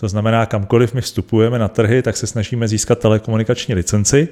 To 0.00 0.08
znamená, 0.08 0.46
kamkoliv 0.46 0.94
my 0.94 1.00
vstupujeme 1.00 1.58
na 1.58 1.68
trhy, 1.68 2.02
tak 2.02 2.16
se 2.16 2.26
snažíme 2.26 2.68
získat 2.68 2.98
telekomunikační 2.98 3.74
licenci. 3.74 4.28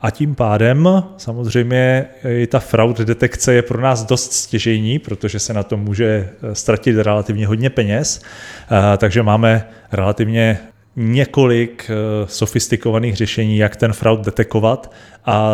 A 0.00 0.10
tím 0.10 0.34
pádem 0.34 0.88
samozřejmě 1.16 2.04
i 2.24 2.46
ta 2.46 2.58
fraud 2.58 2.98
detekce 2.98 3.54
je 3.54 3.62
pro 3.62 3.80
nás 3.80 4.04
dost 4.04 4.32
stěžejní, 4.32 4.98
protože 4.98 5.38
se 5.38 5.52
na 5.52 5.62
to 5.62 5.76
může 5.76 6.06
eh, 6.06 6.54
ztratit 6.54 6.96
relativně 6.96 7.46
hodně 7.46 7.70
peněz, 7.70 8.22
eh, 8.70 8.96
takže 8.96 9.22
máme 9.22 9.68
relativně 9.92 10.58
několik 10.96 11.90
eh, 11.90 11.94
sofistikovaných 12.26 13.16
řešení, 13.16 13.58
jak 13.58 13.76
ten 13.76 13.92
fraud 13.92 14.24
detekovat 14.24 14.92
a 15.24 15.48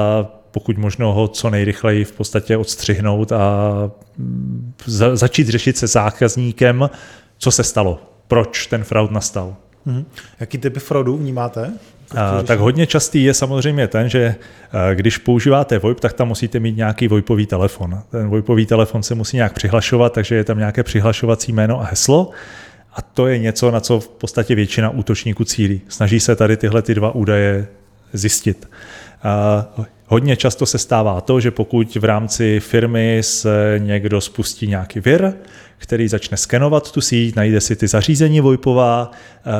pokud 0.50 0.78
možno 0.78 1.12
ho 1.12 1.28
co 1.28 1.50
nejrychleji 1.50 2.04
v 2.04 2.12
podstatě 2.12 2.56
odstřihnout 2.56 3.32
a 3.32 3.70
mm, 4.18 4.72
začít 5.12 5.48
řešit 5.48 5.76
se 5.76 5.86
zákazníkem, 5.86 6.90
co 7.38 7.50
se 7.50 7.64
stalo, 7.64 8.13
proč 8.28 8.66
ten 8.66 8.84
fraud 8.84 9.10
nastal. 9.10 9.56
Hmm. 9.86 10.04
Jaký 10.40 10.58
typy 10.58 10.80
fraudu 10.80 11.16
vnímáte? 11.16 11.72
A, 12.16 12.42
tak 12.42 12.58
hodně 12.58 12.86
častý 12.86 13.24
je 13.24 13.34
samozřejmě 13.34 13.88
ten, 13.88 14.08
že 14.08 14.34
když 14.94 15.18
používáte 15.18 15.78
VoIP, 15.78 16.00
tak 16.00 16.12
tam 16.12 16.28
musíte 16.28 16.60
mít 16.60 16.76
nějaký 16.76 17.08
VoIPový 17.08 17.46
telefon. 17.46 18.02
Ten 18.10 18.28
VoIPový 18.28 18.66
telefon 18.66 19.02
se 19.02 19.14
musí 19.14 19.36
nějak 19.36 19.52
přihlašovat, 19.52 20.12
takže 20.12 20.34
je 20.34 20.44
tam 20.44 20.58
nějaké 20.58 20.82
přihlašovací 20.82 21.52
jméno 21.52 21.80
a 21.80 21.84
heslo. 21.84 22.30
A 22.94 23.02
to 23.02 23.26
je 23.26 23.38
něco, 23.38 23.70
na 23.70 23.80
co 23.80 24.00
v 24.00 24.08
podstatě 24.08 24.54
většina 24.54 24.90
útočníků 24.90 25.44
cílí. 25.44 25.80
Snaží 25.88 26.20
se 26.20 26.36
tady 26.36 26.56
tyhle 26.56 26.82
ty 26.82 26.94
dva 26.94 27.14
údaje 27.14 27.66
zjistit. 28.12 28.68
A 29.22 29.66
hodně 30.06 30.36
často 30.36 30.66
se 30.66 30.78
stává 30.78 31.20
to, 31.20 31.40
že 31.40 31.50
pokud 31.50 31.94
v 31.94 32.04
rámci 32.04 32.60
firmy 32.60 33.18
se 33.20 33.74
někdo 33.78 34.20
spustí 34.20 34.66
nějaký 34.66 35.00
vir, 35.00 35.32
který 35.78 36.08
začne 36.08 36.36
skenovat 36.36 36.92
tu 36.92 37.00
síť, 37.00 37.36
najde 37.36 37.60
si 37.60 37.76
ty 37.76 37.88
zařízení 37.88 38.40
VoIPová, 38.40 39.10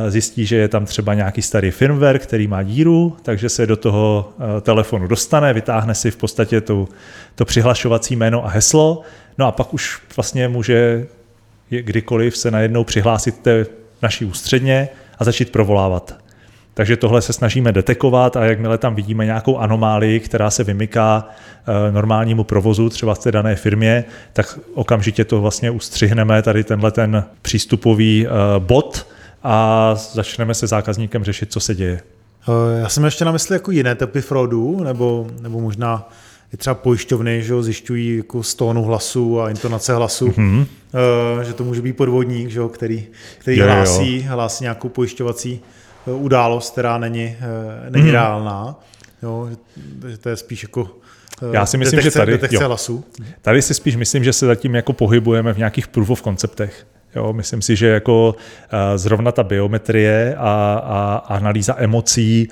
zjistí, 0.08 0.46
že 0.46 0.56
je 0.56 0.68
tam 0.68 0.84
třeba 0.84 1.14
nějaký 1.14 1.42
starý 1.42 1.70
firmware, 1.70 2.18
který 2.18 2.46
má 2.46 2.62
díru, 2.62 3.16
takže 3.22 3.48
se 3.48 3.66
do 3.66 3.76
toho 3.76 4.32
telefonu 4.60 5.06
dostane, 5.06 5.52
vytáhne 5.52 5.94
si 5.94 6.10
v 6.10 6.16
podstatě 6.16 6.60
tu, 6.60 6.88
to 7.34 7.44
přihlašovací 7.44 8.16
jméno 8.16 8.46
a 8.46 8.48
heslo, 8.48 9.02
no 9.38 9.46
a 9.46 9.52
pak 9.52 9.74
už 9.74 10.00
vlastně 10.16 10.48
může 10.48 11.06
kdykoliv 11.68 12.36
se 12.36 12.50
najednou 12.50 12.84
přihlásit 12.84 13.38
té 13.38 13.66
naší 14.02 14.24
ústředně 14.24 14.88
a 15.18 15.24
začít 15.24 15.52
provolávat. 15.52 16.23
Takže 16.74 16.96
tohle 16.96 17.22
se 17.22 17.32
snažíme 17.32 17.72
detekovat 17.72 18.36
a 18.36 18.44
jakmile 18.44 18.78
tam 18.78 18.94
vidíme 18.94 19.24
nějakou 19.24 19.58
anomálii, 19.58 20.20
která 20.20 20.50
se 20.50 20.64
vymyká 20.64 21.28
eh, 21.28 21.92
normálnímu 21.92 22.44
provozu, 22.44 22.88
třeba 22.88 23.14
v 23.14 23.18
té 23.18 23.32
dané 23.32 23.56
firmě, 23.56 24.04
tak 24.32 24.58
okamžitě 24.74 25.24
to 25.24 25.40
vlastně 25.40 25.70
ustřihneme, 25.70 26.42
tady 26.42 26.64
tenhle 26.64 26.90
ten 26.90 27.24
přístupový 27.42 28.26
eh, 28.26 28.30
bod 28.58 29.06
a 29.42 29.94
začneme 30.12 30.54
se 30.54 30.66
zákazníkem 30.66 31.24
řešit, 31.24 31.52
co 31.52 31.60
se 31.60 31.74
děje. 31.74 32.00
Eh, 32.48 32.80
já 32.80 32.88
jsem 32.88 33.04
ještě 33.04 33.24
na 33.24 33.32
mysli 33.32 33.54
jako 33.54 33.70
jiné 33.70 33.94
typy 33.94 34.20
fraudů, 34.20 34.84
nebo, 34.84 35.26
nebo 35.40 35.60
možná 35.60 36.08
i 36.54 36.56
třeba 36.56 36.74
pojišťovny, 36.74 37.42
že 37.42 37.52
jo, 37.52 37.62
zjišťují 37.62 38.16
jako 38.16 38.42
stónu 38.42 38.82
hlasu 38.82 39.40
a 39.40 39.50
intonace 39.50 39.94
hlasu, 39.94 40.28
mm-hmm. 40.28 40.66
že 41.42 41.52
to 41.52 41.64
může 41.64 41.82
být 41.82 41.92
podvodník, 41.92 42.50
že 42.50 42.58
jo, 42.58 42.68
který, 42.68 43.06
který 43.38 43.58
jo, 43.58 43.66
hlásí, 43.66 44.16
jo. 44.16 44.22
hlásí 44.28 44.64
nějakou 44.64 44.88
pojišťovací 44.88 45.60
událost, 46.06 46.70
která 46.70 46.98
není, 46.98 47.36
eh, 47.40 47.90
není 47.90 48.06
mm-hmm. 48.06 48.12
reálná. 48.12 48.80
Jo, 49.22 49.48
že 50.06 50.18
to 50.18 50.28
je 50.28 50.36
spíš 50.36 50.62
jako 50.62 50.90
já 51.52 51.66
si 51.66 51.78
myslím, 51.78 51.96
detekce, 51.96 52.18
že 52.18 52.20
tady, 52.20 52.32
detekce 52.32 52.56
jo, 52.56 52.68
hlasu. 52.68 53.04
tady 53.42 53.62
si 53.62 53.74
spíš 53.74 53.96
myslím, 53.96 54.24
že 54.24 54.32
se 54.32 54.46
zatím 54.46 54.74
jako 54.74 54.92
pohybujeme 54.92 55.52
v 55.52 55.58
nějakých 55.58 55.88
proof 55.88 56.10
of 56.10 56.22
konceptech. 56.22 56.86
Jo, 57.16 57.32
myslím 57.32 57.62
si, 57.62 57.76
že 57.76 57.86
jako 57.86 58.34
zrovna 58.96 59.32
ta 59.32 59.42
biometrie 59.42 60.36
a, 60.38 60.82
a 60.84 61.22
analýza 61.34 61.74
emocí 61.78 62.48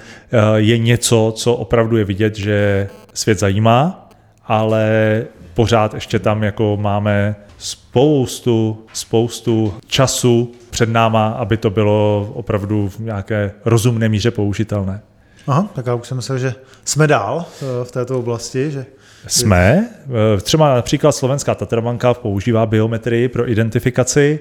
je 0.55 0.79
něco, 0.79 1.33
co 1.37 1.55
opravdu 1.55 1.97
je 1.97 2.05
vidět, 2.05 2.37
že 2.37 2.89
svět 3.15 3.39
zajímá, 3.39 4.11
ale 4.47 5.25
pořád 5.55 5.95
ještě 5.95 6.19
tam 6.19 6.43
jako 6.43 6.79
máme 6.81 7.37
spoustu, 7.59 8.87
spoustu 8.93 9.75
času 9.87 10.53
před 10.71 10.89
náma, 10.89 11.29
aby 11.29 11.57
to 11.57 11.71
bylo 11.71 12.31
opravdu 12.35 12.89
v 12.89 12.99
nějaké 12.99 13.53
rozumné 13.65 14.09
míře 14.09 14.31
použitelné. 14.31 15.03
Aha, 15.47 15.69
tak 15.75 15.87
já 15.87 15.95
už 15.95 16.09
jsem 16.09 16.17
myslel, 16.17 16.39
že 16.39 16.55
jsme 16.85 17.07
dál 17.07 17.45
eh, 17.47 17.85
v 17.85 17.93
této 17.93 18.19
oblasti, 18.19 18.71
že 18.71 18.87
jsme. 19.27 19.89
Eh, 20.37 20.41
třeba 20.41 20.75
například 20.75 21.13
slovenská 21.13 21.55
Tatrabanka 21.55 22.15
používá 22.15 22.67
biometrii 22.67 23.29
pro 23.29 23.51
identifikaci, 23.51 24.41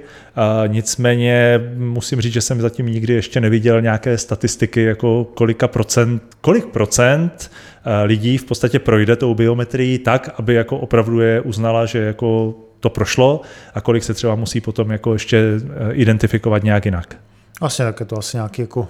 nicméně 0.68 1.62
musím 1.76 2.22
říct, 2.22 2.34
že 2.34 2.42
jsem 2.42 2.62
zatím 2.62 2.86
nikdy 2.86 3.14
ještě 3.14 3.42
neviděl 3.42 3.82
nějaké 3.82 4.18
statistiky, 4.18 4.84
jako 4.84 5.26
kolika 5.34 5.68
procent, 5.68 6.24
kolik 6.42 6.66
procent 6.66 7.52
eh, 7.86 8.04
lidí 8.04 8.38
v 8.38 8.46
podstatě 8.46 8.80
projde 8.80 9.16
tou 9.16 9.36
biometrií 9.36 10.00
tak, 10.00 10.30
aby 10.38 10.54
jako 10.54 10.78
opravdu 10.78 11.20
je 11.20 11.42
uznala, 11.42 11.86
že 11.86 12.00
jako 12.00 12.56
to 12.80 12.90
prošlo 12.90 13.42
a 13.74 13.82
kolik 13.82 14.04
se 14.04 14.14
třeba 14.14 14.36
musí 14.36 14.62
potom 14.62 14.92
jako 14.92 15.14
ještě 15.14 15.38
eh, 15.40 15.94
identifikovat 15.94 16.64
nějak 16.64 16.86
jinak. 16.86 17.16
Asi 17.62 17.78
tak 17.78 18.00
je 18.00 18.06
to 18.06 18.18
asi 18.18 18.38
nějaký 18.38 18.62
jako 18.62 18.88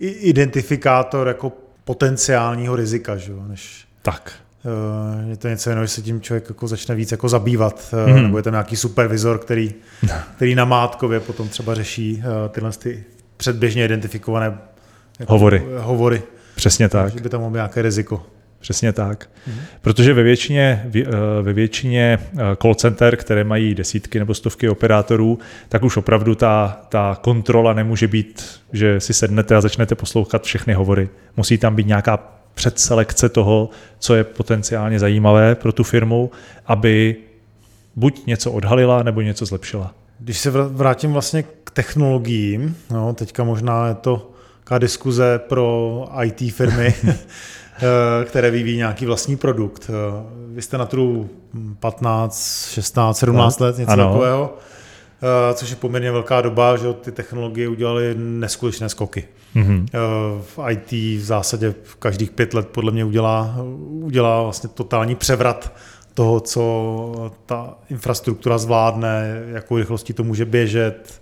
identifikátor 0.00 1.28
jako 1.28 1.52
potenciálního 1.84 2.76
rizika, 2.76 3.16
že 3.16 3.32
jo, 3.32 3.42
než... 3.48 3.84
Tak. 4.02 4.32
Uh, 4.64 5.30
je 5.30 5.36
to 5.36 5.48
něco 5.48 5.70
jiného, 5.70 5.84
že 5.84 5.92
se 5.92 6.02
tím 6.02 6.20
člověk 6.20 6.44
jako 6.48 6.68
začne 6.68 6.94
víc 6.94 7.12
jako 7.12 7.28
zabývat, 7.28 7.94
mm. 8.06 8.22
nebo 8.22 8.36
je 8.36 8.42
tam 8.42 8.52
nějaký 8.52 8.76
supervizor, 8.76 9.38
který, 9.38 9.74
který 10.36 10.54
na 10.54 10.64
Mátkově 10.64 11.20
potom 11.20 11.48
třeba 11.48 11.74
řeší 11.74 12.16
uh, 12.16 12.48
tyhle 12.48 12.72
ty 12.72 13.04
předběžně 13.36 13.84
identifikované 13.84 14.58
jako 15.20 15.32
hovory. 15.32 15.62
hovory. 15.78 16.22
Přesně 16.54 16.88
tak. 16.88 17.12
Že 17.12 17.20
by 17.20 17.28
tam 17.28 17.40
mohlo 17.40 17.56
nějaké 17.56 17.82
riziko. 17.82 18.26
Přesně 18.60 18.92
tak. 18.92 19.30
Mm. 19.46 19.54
Protože 19.80 20.14
ve 20.14 20.22
většině, 20.22 20.90
ve 21.42 21.52
většině 21.52 22.18
call 22.62 22.74
center, 22.74 23.16
které 23.16 23.44
mají 23.44 23.74
desítky 23.74 24.18
nebo 24.18 24.34
stovky 24.34 24.68
operátorů, 24.68 25.38
tak 25.68 25.82
už 25.82 25.96
opravdu 25.96 26.34
ta, 26.34 26.80
ta 26.88 27.18
kontrola 27.20 27.72
nemůže 27.72 28.08
být, 28.08 28.60
že 28.72 29.00
si 29.00 29.14
sednete 29.14 29.56
a 29.56 29.60
začnete 29.60 29.94
poslouchat 29.94 30.44
všechny 30.44 30.74
hovory. 30.74 31.08
Musí 31.36 31.58
tam 31.58 31.74
být 31.74 31.86
nějaká 31.86 32.33
předselekce 32.54 33.28
toho, 33.28 33.70
co 33.98 34.14
je 34.14 34.24
potenciálně 34.24 34.98
zajímavé 34.98 35.54
pro 35.54 35.72
tu 35.72 35.84
firmu, 35.84 36.30
aby 36.66 37.16
buď 37.96 38.26
něco 38.26 38.52
odhalila, 38.52 39.02
nebo 39.02 39.20
něco 39.20 39.46
zlepšila. 39.46 39.94
Když 40.18 40.38
se 40.38 40.50
vrátím 40.50 41.12
vlastně 41.12 41.42
k 41.64 41.70
technologiím, 41.70 42.76
no, 42.90 43.14
teďka 43.14 43.44
možná 43.44 43.88
je 43.88 43.94
to 43.94 44.30
taková 44.64 44.78
diskuze 44.78 45.40
pro 45.48 46.08
IT 46.22 46.54
firmy, 46.54 46.94
eh, 47.04 48.24
které 48.24 48.50
vyvíjí 48.50 48.76
nějaký 48.76 49.06
vlastní 49.06 49.36
produkt. 49.36 49.90
Eh, 49.90 50.24
vy 50.54 50.62
jste 50.62 50.78
na 50.78 50.86
trhu 50.86 51.30
15, 51.80 52.68
16, 52.70 53.18
17 53.18 53.60
let, 53.60 53.78
něco 53.78 53.92
ano. 53.92 54.04
takového. 54.04 54.58
Eh, 55.24 55.54
což 55.54 55.70
je 55.70 55.76
poměrně 55.76 56.12
velká 56.12 56.40
doba, 56.40 56.76
že 56.76 56.92
ty 56.92 57.12
technologie 57.12 57.68
udělaly 57.68 58.14
neskutečné 58.18 58.88
skoky. 58.88 59.24
Mm-hmm. 59.56 59.86
V 60.40 60.58
IT 60.70 60.92
v 60.92 61.24
zásadě 61.24 61.74
v 61.82 61.96
každých 61.96 62.30
pět 62.30 62.54
let 62.54 62.68
podle 62.68 62.92
mě 62.92 63.04
udělá, 63.04 63.56
udělá 63.90 64.42
vlastně 64.42 64.70
totální 64.74 65.14
převrat 65.14 65.72
toho, 66.14 66.40
co 66.40 67.30
ta 67.46 67.74
infrastruktura 67.90 68.58
zvládne, 68.58 69.42
jakou 69.46 69.76
rychlostí 69.76 70.12
to 70.12 70.24
může 70.24 70.44
běžet. 70.44 71.20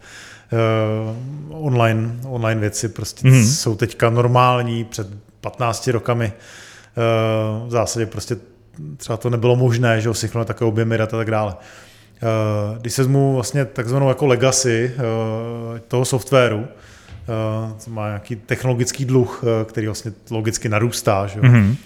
Uh, 0.53 1.67
online, 1.67 2.17
online 2.29 2.61
věci 2.61 2.89
prostě 2.89 3.29
mm-hmm. 3.29 3.55
jsou 3.55 3.77
teďka 3.77 4.11
normální, 4.11 4.85
před 4.85 5.07
15 5.41 5.89
rokami 5.89 6.33
uh, 6.33 7.69
v 7.69 7.71
zásadě 7.71 8.07
prostě 8.07 8.37
třeba 8.97 9.17
to 9.17 9.31
nebylo 9.31 9.57
možné, 9.57 10.01
že 10.01 10.15
si 10.15 10.29
takové 10.29 10.69
objemy 10.69 10.99
dat 10.99 11.15
a 11.15 11.17
tak 11.17 11.31
dále. 11.31 11.55
Eh, 12.23 12.79
když 12.81 12.93
se 12.93 13.05
zmu 13.05 13.35
vlastně 13.35 13.65
takzvanou 13.65 14.09
jako 14.09 14.27
legacy 14.27 14.93
eh, 14.95 15.81
toho 15.89 16.05
softwaru, 16.05 16.67
eh, 16.67 17.91
má 17.91 18.07
nějaký 18.07 18.37
technologický 18.37 19.05
dluh, 19.05 19.45
který 19.65 19.87
vlastně 19.87 20.13
logicky 20.31 20.69
narůstá. 20.69 21.27
Že? 21.27 21.41
Mm-hmm. 21.41 21.77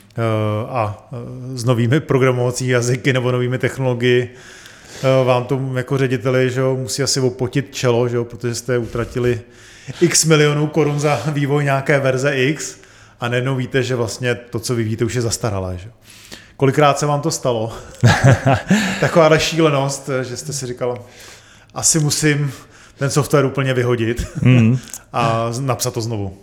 A 0.69 1.09
s 1.55 1.65
novými 1.65 2.01
programovací 2.01 2.69
jazyky 2.69 3.13
nebo 3.13 3.33
novými 3.33 3.59
technologií 3.59 4.29
vám 5.25 5.45
to 5.45 5.61
jako 5.75 5.99
řediteli 5.99 6.51
že 6.51 6.63
musí 6.63 7.03
asi 7.03 7.21
opotit 7.21 7.75
čelo, 7.75 8.09
že 8.09 8.25
protože 8.25 8.55
jste 8.55 8.79
utratili 8.79 9.41
x 10.01 10.25
milionů 10.25 10.67
korun 10.67 11.01
za 11.01 11.23
vývoj 11.33 11.65
nějaké 11.65 11.99
verze 11.99 12.37
X 12.37 12.77
a 13.21 13.29
najednou 13.29 13.57
víte, 13.57 13.83
že 13.83 13.97
vlastně 13.97 14.35
to, 14.35 14.61
co 14.61 14.75
vyvíjíte, 14.75 15.05
už 15.05 15.15
je 15.15 15.23
zastaralé. 15.23 15.79
Že? 15.79 15.91
Kolikrát 16.57 16.99
se 16.99 17.07
vám 17.07 17.21
to 17.21 17.31
stalo? 17.31 17.73
Taková 19.01 19.39
šílenost, 19.39 20.11
že 20.23 20.37
jste 20.37 20.53
si 20.53 20.67
říkal, 20.67 20.99
asi 21.75 22.01
musím 22.01 22.53
ten 22.99 23.11
software 23.11 23.45
úplně 23.45 23.75
vyhodit 23.75 24.27
mm. 24.43 24.79
a 25.13 25.51
napsat 25.61 25.95
to 25.95 26.01
znovu. 26.01 26.39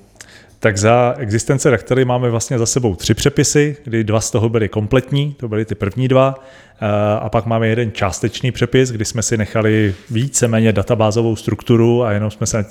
Tak 0.63 0.77
za 0.77 1.15
existence 1.17 1.71
Daktely 1.71 2.05
máme 2.05 2.29
vlastně 2.29 2.59
za 2.59 2.65
sebou 2.65 2.95
tři 2.95 3.13
přepisy, 3.13 3.77
kdy 3.83 4.03
dva 4.03 4.21
z 4.21 4.31
toho 4.31 4.49
byly 4.49 4.69
kompletní, 4.69 5.33
to 5.33 5.47
byly 5.47 5.65
ty 5.65 5.75
první 5.75 6.07
dva, 6.07 6.35
eh, 6.81 6.85
a 7.19 7.29
pak 7.29 7.45
máme 7.45 7.67
jeden 7.67 7.91
částečný 7.91 8.51
přepis, 8.51 8.91
kdy 8.91 9.05
jsme 9.05 9.21
si 9.21 9.37
nechali 9.37 9.95
víceméně 10.09 10.73
databázovou 10.73 11.35
strukturu 11.35 12.03
a 12.03 12.11
jenom 12.11 12.31
jsme 12.31 12.45
se, 12.45 12.65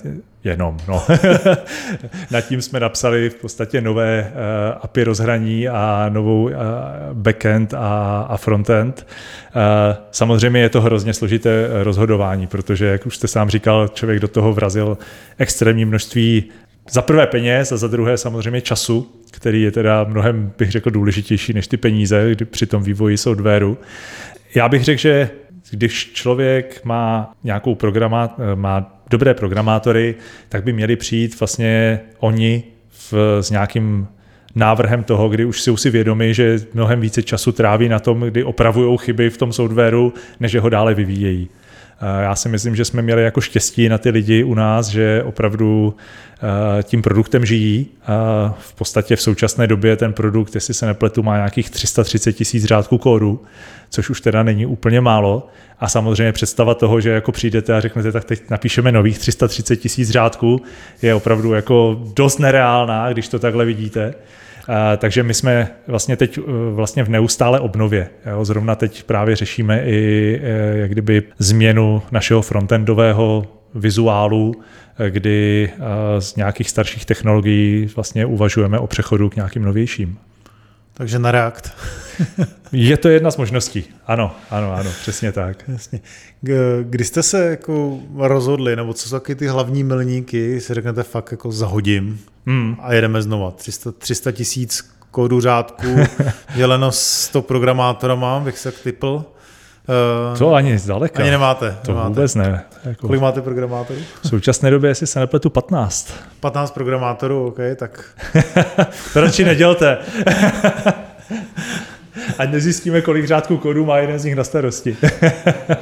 jenom, 0.44 0.76
no, 0.88 1.02
nad 2.30 2.40
tím 2.40 2.62
jsme 2.62 2.80
napsali 2.80 3.30
v 3.30 3.34
podstatě 3.34 3.80
nové 3.80 4.18
eh, 4.20 4.32
API 4.80 5.04
rozhraní 5.04 5.68
a 5.68 6.06
novou 6.08 6.48
eh, 6.48 6.54
backend 7.12 7.74
a, 7.74 8.22
a 8.28 8.36
frontend. 8.36 9.06
Samozřejmě 10.10 10.60
je 10.60 10.68
to 10.68 10.80
hrozně 10.80 11.14
složité 11.14 11.68
rozhodování, 11.82 12.46
protože, 12.46 12.86
jak 12.86 13.06
už 13.06 13.16
jste 13.16 13.28
sám 13.28 13.50
říkal, 13.50 13.88
člověk 13.88 14.20
do 14.20 14.28
toho 14.28 14.52
vrazil 14.52 14.98
extrémní 15.38 15.84
množství 15.84 16.50
za 16.90 17.02
prvé 17.02 17.26
peněz 17.26 17.72
a 17.72 17.76
za 17.76 17.88
druhé 17.88 18.16
samozřejmě 18.16 18.60
času, 18.60 19.12
který 19.30 19.62
je 19.62 19.70
teda 19.70 20.04
mnohem, 20.04 20.52
bych 20.58 20.70
řekl, 20.70 20.90
důležitější 20.90 21.52
než 21.52 21.66
ty 21.66 21.76
peníze 21.76 22.36
při 22.44 22.66
tom 22.66 22.82
vývoji 22.82 23.16
softwaru. 23.16 23.78
Já 24.54 24.68
bych 24.68 24.84
řekl, 24.84 25.00
že 25.00 25.30
když 25.70 26.12
člověk 26.12 26.84
má 26.84 27.32
nějakou 27.44 27.74
programá, 27.74 28.36
má 28.54 29.00
dobré 29.10 29.34
programátory, 29.34 30.14
tak 30.48 30.64
by 30.64 30.72
měli 30.72 30.96
přijít 30.96 31.40
vlastně 31.40 32.00
oni 32.18 32.64
v, 32.90 33.14
s 33.40 33.50
nějakým 33.50 34.08
návrhem 34.54 35.04
toho, 35.04 35.28
kdy 35.28 35.44
už 35.44 35.62
jsou 35.62 35.76
si 35.76 35.90
vědomi, 35.90 36.34
že 36.34 36.60
mnohem 36.74 37.00
více 37.00 37.22
času 37.22 37.52
tráví 37.52 37.88
na 37.88 37.98
tom, 37.98 38.20
kdy 38.20 38.44
opravují 38.44 38.98
chyby 38.98 39.30
v 39.30 39.36
tom 39.36 39.52
softwaru, 39.52 40.14
než 40.40 40.56
ho 40.56 40.68
dále 40.68 40.94
vyvíjejí. 40.94 41.48
Já 42.20 42.34
si 42.34 42.48
myslím, 42.48 42.76
že 42.76 42.84
jsme 42.84 43.02
měli 43.02 43.24
jako 43.24 43.40
štěstí 43.40 43.88
na 43.88 43.98
ty 43.98 44.10
lidi 44.10 44.44
u 44.44 44.54
nás, 44.54 44.88
že 44.88 45.22
opravdu 45.22 45.96
eh, 46.78 46.82
tím 46.82 47.02
produktem 47.02 47.44
žijí. 47.44 47.86
V 48.58 48.74
podstatě 48.74 49.16
v 49.16 49.22
současné 49.22 49.66
době 49.66 49.96
ten 49.96 50.12
produkt, 50.12 50.54
jestli 50.54 50.74
se 50.74 50.86
nepletu, 50.86 51.22
má 51.22 51.36
nějakých 51.36 51.70
330 51.70 52.32
tisíc 52.32 52.64
řádků 52.64 52.98
kódu, 52.98 53.42
což 53.90 54.10
už 54.10 54.20
teda 54.20 54.42
není 54.42 54.66
úplně 54.66 55.00
málo. 55.00 55.48
A 55.80 55.88
samozřejmě 55.88 56.32
představa 56.32 56.74
toho, 56.74 57.00
že 57.00 57.10
jako 57.10 57.32
přijdete 57.32 57.74
a 57.74 57.80
řeknete, 57.80 58.12
tak 58.12 58.24
teď 58.24 58.42
napíšeme 58.50 58.92
nových 58.92 59.18
330 59.18 59.76
tisíc 59.76 60.10
řádků, 60.10 60.62
je 61.02 61.14
opravdu 61.14 61.52
jako 61.52 62.00
dost 62.16 62.38
nereálná, 62.38 63.12
když 63.12 63.28
to 63.28 63.38
takhle 63.38 63.64
vidíte. 63.64 64.14
Takže 64.96 65.22
my 65.22 65.34
jsme 65.34 65.68
vlastně 65.86 66.16
teď 66.16 66.38
e, 66.38 66.42
vlastně 66.74 67.04
v 67.04 67.08
neustále 67.08 67.60
obnově. 67.60 68.08
Jo. 68.26 68.44
Zrovna 68.44 68.74
teď 68.74 69.02
právě 69.02 69.36
řešíme 69.36 69.82
i 69.84 70.40
e, 70.42 70.78
jak 70.78 70.90
kdyby 70.90 71.22
změnu 71.38 72.02
našeho 72.10 72.42
frontendového 72.42 73.46
vizuálu, 73.74 74.54
e, 74.98 75.10
kdy 75.10 75.70
z 76.18 76.36
nějakých 76.36 76.70
starších 76.70 77.04
technologií 77.04 77.88
vlastně 77.94 78.26
uvažujeme 78.26 78.78
o 78.78 78.86
přechodu 78.86 79.30
k 79.30 79.36
nějakým 79.36 79.62
novějším. 79.62 80.18
Takže 81.02 81.18
na 81.18 81.30
React. 81.30 81.70
Je 82.72 82.96
to 82.96 83.08
jedna 83.08 83.30
z 83.30 83.36
možností. 83.36 83.84
Ano, 84.06 84.34
ano, 84.50 84.72
ano, 84.72 84.90
přesně 85.00 85.32
tak. 85.32 85.64
Jasně. 85.68 86.00
Kdy 86.82 87.04
jste 87.04 87.22
se 87.22 87.46
jako 87.50 87.98
rozhodli, 88.16 88.76
nebo 88.76 88.94
co 88.94 89.08
jsou 89.08 89.16
taky 89.16 89.34
ty 89.34 89.46
hlavní 89.46 89.84
milníky, 89.84 90.60
si 90.60 90.74
řeknete 90.74 91.02
fakt 91.02 91.32
jako 91.32 91.52
zahodím 91.52 92.20
hmm. 92.46 92.76
a 92.80 92.94
jedeme 92.94 93.22
znova. 93.22 93.54
300 93.98 94.32
tisíc 94.32 94.94
kódu 95.10 95.40
řádků, 95.40 95.96
děleno 96.54 96.92
100 96.92 97.42
programátorama, 97.42 98.40
bych 98.40 98.58
se 98.58 98.72
typl. 98.72 99.24
Uh, 99.88 100.38
to 100.38 100.54
ani 100.54 100.78
zdaleka. 100.78 101.22
Ani 101.22 101.30
nemáte. 101.30 101.76
To 101.82 101.92
nemáte. 101.92 102.08
vůbec 102.08 102.34
ne. 102.34 102.64
Jako 102.84 103.06
Kolik 103.06 103.22
máte 103.22 103.42
programátorů? 103.42 104.00
V 104.22 104.28
současné 104.28 104.70
době, 104.70 104.90
jestli 104.90 105.06
se 105.06 105.20
nepletu, 105.20 105.50
15. 105.50 106.14
15 106.40 106.70
programátorů, 106.70 107.46
OK, 107.46 107.58
tak... 107.76 108.04
to 109.12 109.20
radši 109.24 109.44
nedělte. 109.44 109.98
Ať 112.38 112.50
nezjistíme, 112.50 113.00
kolik 113.00 113.26
řádků 113.26 113.56
kódu 113.56 113.84
má 113.84 113.98
jeden 113.98 114.18
z 114.18 114.24
nich 114.24 114.36
na 114.36 114.44
starosti. 114.44 114.96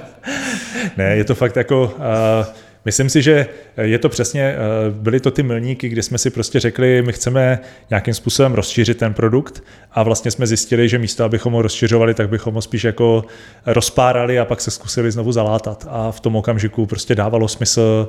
ne, 0.97 1.17
je 1.17 1.25
to 1.25 1.35
fakt 1.35 1.57
jako... 1.57 1.85
Uh, 1.85 2.47
Myslím 2.85 3.11
si, 3.11 3.23
že 3.23 3.47
je 3.81 3.99
to 3.99 4.09
přesně, 4.09 4.57
byly 4.91 5.21
to 5.21 5.31
ty 5.31 5.43
milníky, 5.43 5.89
kde 5.89 6.03
jsme 6.03 6.19
si 6.19 6.31
prostě 6.31 6.61
řekli, 6.61 7.03
my 7.03 7.13
chceme 7.13 7.59
nějakým 7.91 8.15
způsobem 8.15 8.55
rozšířit 8.55 8.99
ten 8.99 9.15
produkt 9.15 9.65
a 9.93 10.03
vlastně 10.03 10.31
jsme 10.31 10.47
zjistili, 10.47 10.89
že 10.89 10.99
místo, 10.99 11.25
abychom 11.25 11.53
ho 11.53 11.63
rozšiřovali, 11.63 12.15
tak 12.15 12.29
bychom 12.29 12.55
ho 12.55 12.63
spíš 12.63 12.85
jako 12.85 13.25
rozpárali 13.67 14.39
a 14.39 14.45
pak 14.45 14.61
se 14.61 14.71
zkusili 14.71 15.11
znovu 15.11 15.33
zalátat. 15.33 15.87
A 15.91 16.13
v 16.13 16.21
tom 16.21 16.37
okamžiku 16.37 16.87
prostě 16.87 17.15
dávalo 17.15 17.49
smysl 17.49 18.09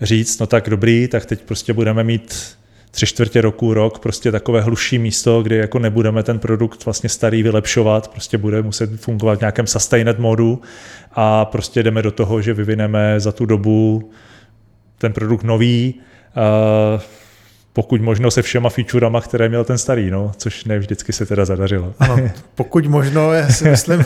říct, 0.00 0.38
no 0.38 0.46
tak 0.46 0.70
dobrý, 0.70 1.08
tak 1.08 1.26
teď 1.26 1.40
prostě 1.42 1.72
budeme 1.72 2.04
mít 2.04 2.56
tři 2.92 3.06
čtvrtě 3.06 3.40
roku, 3.40 3.74
rok, 3.74 3.98
prostě 3.98 4.32
takové 4.32 4.60
hluší 4.60 4.98
místo, 4.98 5.42
kde 5.42 5.56
jako 5.56 5.78
nebudeme 5.78 6.22
ten 6.22 6.38
produkt 6.38 6.84
vlastně 6.84 7.08
starý 7.08 7.42
vylepšovat, 7.42 8.08
prostě 8.08 8.38
bude 8.38 8.62
muset 8.62 9.00
fungovat 9.00 9.38
v 9.38 9.40
nějakém 9.40 9.66
sustained 9.66 10.18
modu 10.18 10.60
a 11.12 11.44
prostě 11.44 11.82
jdeme 11.82 12.02
do 12.02 12.10
toho, 12.10 12.42
že 12.42 12.54
vyvineme 12.54 13.20
za 13.20 13.32
tu 13.32 13.46
dobu 13.46 14.10
ten 14.98 15.12
produkt 15.12 15.42
nový, 15.42 15.94
pokud 17.72 18.00
možno 18.00 18.30
se 18.30 18.42
všema 18.42 18.68
featurama, 18.68 19.20
které 19.20 19.48
měl 19.48 19.64
ten 19.64 19.78
starý, 19.78 20.10
no, 20.10 20.32
což 20.36 20.64
ne 20.64 20.78
vždycky 20.78 21.12
se 21.12 21.26
teda 21.26 21.44
zadařilo. 21.44 21.94
Ano, 21.98 22.18
pokud 22.54 22.86
možno 22.86 23.32
je 23.32 23.52
si 23.52 23.64
myslím 23.70 24.04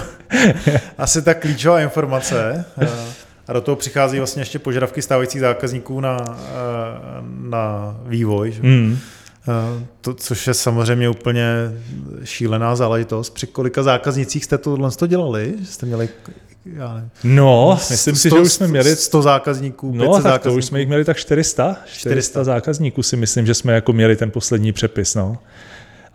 asi 0.98 1.22
ta 1.22 1.34
klíčová 1.34 1.80
informace. 1.80 2.64
A 3.48 3.52
do 3.52 3.60
toho 3.60 3.76
přichází 3.76 4.18
vlastně 4.18 4.42
ještě 4.42 4.58
požadavky 4.58 5.02
stávajících 5.02 5.40
zákazníků 5.40 6.00
na, 6.00 6.16
eh, 6.28 6.42
na 7.40 7.96
vývoj. 8.06 8.52
Že? 8.52 8.62
Mm. 8.62 8.98
To, 10.00 10.14
což 10.14 10.46
je 10.46 10.54
samozřejmě 10.54 11.08
úplně 11.08 11.44
šílená 12.24 12.76
záležitost. 12.76 13.30
Při 13.30 13.46
kolika 13.46 13.82
zákaznicích 13.82 14.44
jste 14.44 14.58
tohle 14.58 14.90
to 14.90 15.06
dělali? 15.06 15.54
Jste 15.64 15.86
měli 15.86 16.08
já 16.74 16.94
nevím, 16.94 17.10
No, 17.24 17.78
myslím 17.90 18.16
100, 18.16 18.20
si, 18.22 18.30
že 18.30 18.40
už 18.40 18.52
jsme 18.52 18.68
měli 18.68 18.96
100 18.96 19.22
zákazníků, 19.22 19.92
500 19.92 20.06
no, 20.06 20.14
tak 20.14 20.22
zákazníků. 20.22 20.54
to 20.54 20.58
už 20.58 20.64
jsme 20.64 20.78
jich 20.78 20.88
měli 20.88 21.04
tak 21.04 21.16
400, 21.16 21.76
400. 21.86 21.98
400 22.00 22.44
zákazníků 22.44 23.02
si 23.02 23.16
myslím, 23.16 23.46
že 23.46 23.54
jsme 23.54 23.72
jako 23.72 23.92
měli 23.92 24.16
ten 24.16 24.30
poslední 24.30 24.72
přepis. 24.72 25.14
No. 25.14 25.38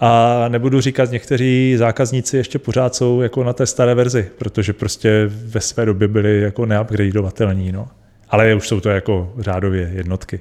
A 0.03 0.45
nebudu 0.47 0.81
říkat, 0.81 1.11
někteří 1.11 1.75
zákazníci 1.77 2.37
ještě 2.37 2.59
pořád 2.59 2.95
jsou 2.95 3.21
jako 3.21 3.43
na 3.43 3.53
té 3.53 3.65
staré 3.65 3.95
verzi, 3.95 4.29
protože 4.37 4.73
prostě 4.73 5.23
ve 5.27 5.61
své 5.61 5.85
době 5.85 6.07
byli 6.07 6.41
jako 6.41 6.65
neupgradeovatelní. 6.65 7.71
No. 7.71 7.87
Ale 8.29 8.55
už 8.55 8.67
jsou 8.67 8.79
to 8.79 8.89
jako 8.89 9.33
řádově 9.39 9.91
jednotky. 9.93 10.39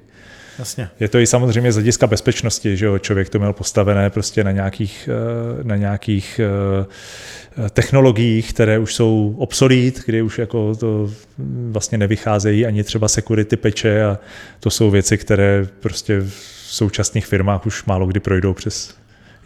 Jasně. 0.58 0.88
Je 1.00 1.08
to 1.08 1.18
i 1.18 1.26
samozřejmě 1.26 1.72
z 1.72 1.74
hlediska 1.74 2.06
bezpečnosti, 2.06 2.76
že 2.76 2.86
jo, 2.86 2.98
člověk 2.98 3.28
to 3.28 3.38
měl 3.38 3.52
postavené 3.52 4.10
prostě 4.10 4.44
na 4.44 4.52
nějakých, 4.52 5.08
eh, 5.12 5.64
na 5.64 5.76
nějakých 5.76 6.40
eh, 6.40 7.70
technologiích, 7.70 8.52
které 8.52 8.78
už 8.78 8.94
jsou 8.94 9.34
obsolít, 9.38 10.02
kdy 10.06 10.22
už 10.22 10.38
jako 10.38 10.74
to 10.74 11.10
vlastně 11.70 11.98
nevycházejí 11.98 12.66
ani 12.66 12.84
třeba 12.84 13.08
security 13.08 13.56
peče 13.56 14.04
a 14.04 14.18
to 14.60 14.70
jsou 14.70 14.90
věci, 14.90 15.18
které 15.18 15.66
prostě 15.80 16.20
v 16.20 16.32
současných 16.66 17.26
firmách 17.26 17.66
už 17.66 17.84
málo 17.84 18.06
kdy 18.06 18.20
projdou 18.20 18.54
přes 18.54 18.99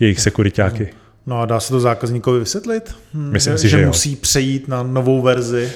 jejich 0.05 0.21
sekuritáky. 0.21 0.89
No 1.27 1.41
a 1.41 1.47
dá 1.47 1.61
se 1.61 1.69
to 1.69 1.81
zákazníkovi 1.81 2.39
vysvětlit? 2.39 2.95
Myslím 3.15 3.53
že, 3.53 3.59
si, 3.59 3.69
že, 3.69 3.77
že 3.77 3.83
jo. 3.83 3.89
musí 3.89 4.17
přejít 4.17 4.69
na 4.69 4.83
novou 4.83 5.23
verzi. 5.23 5.73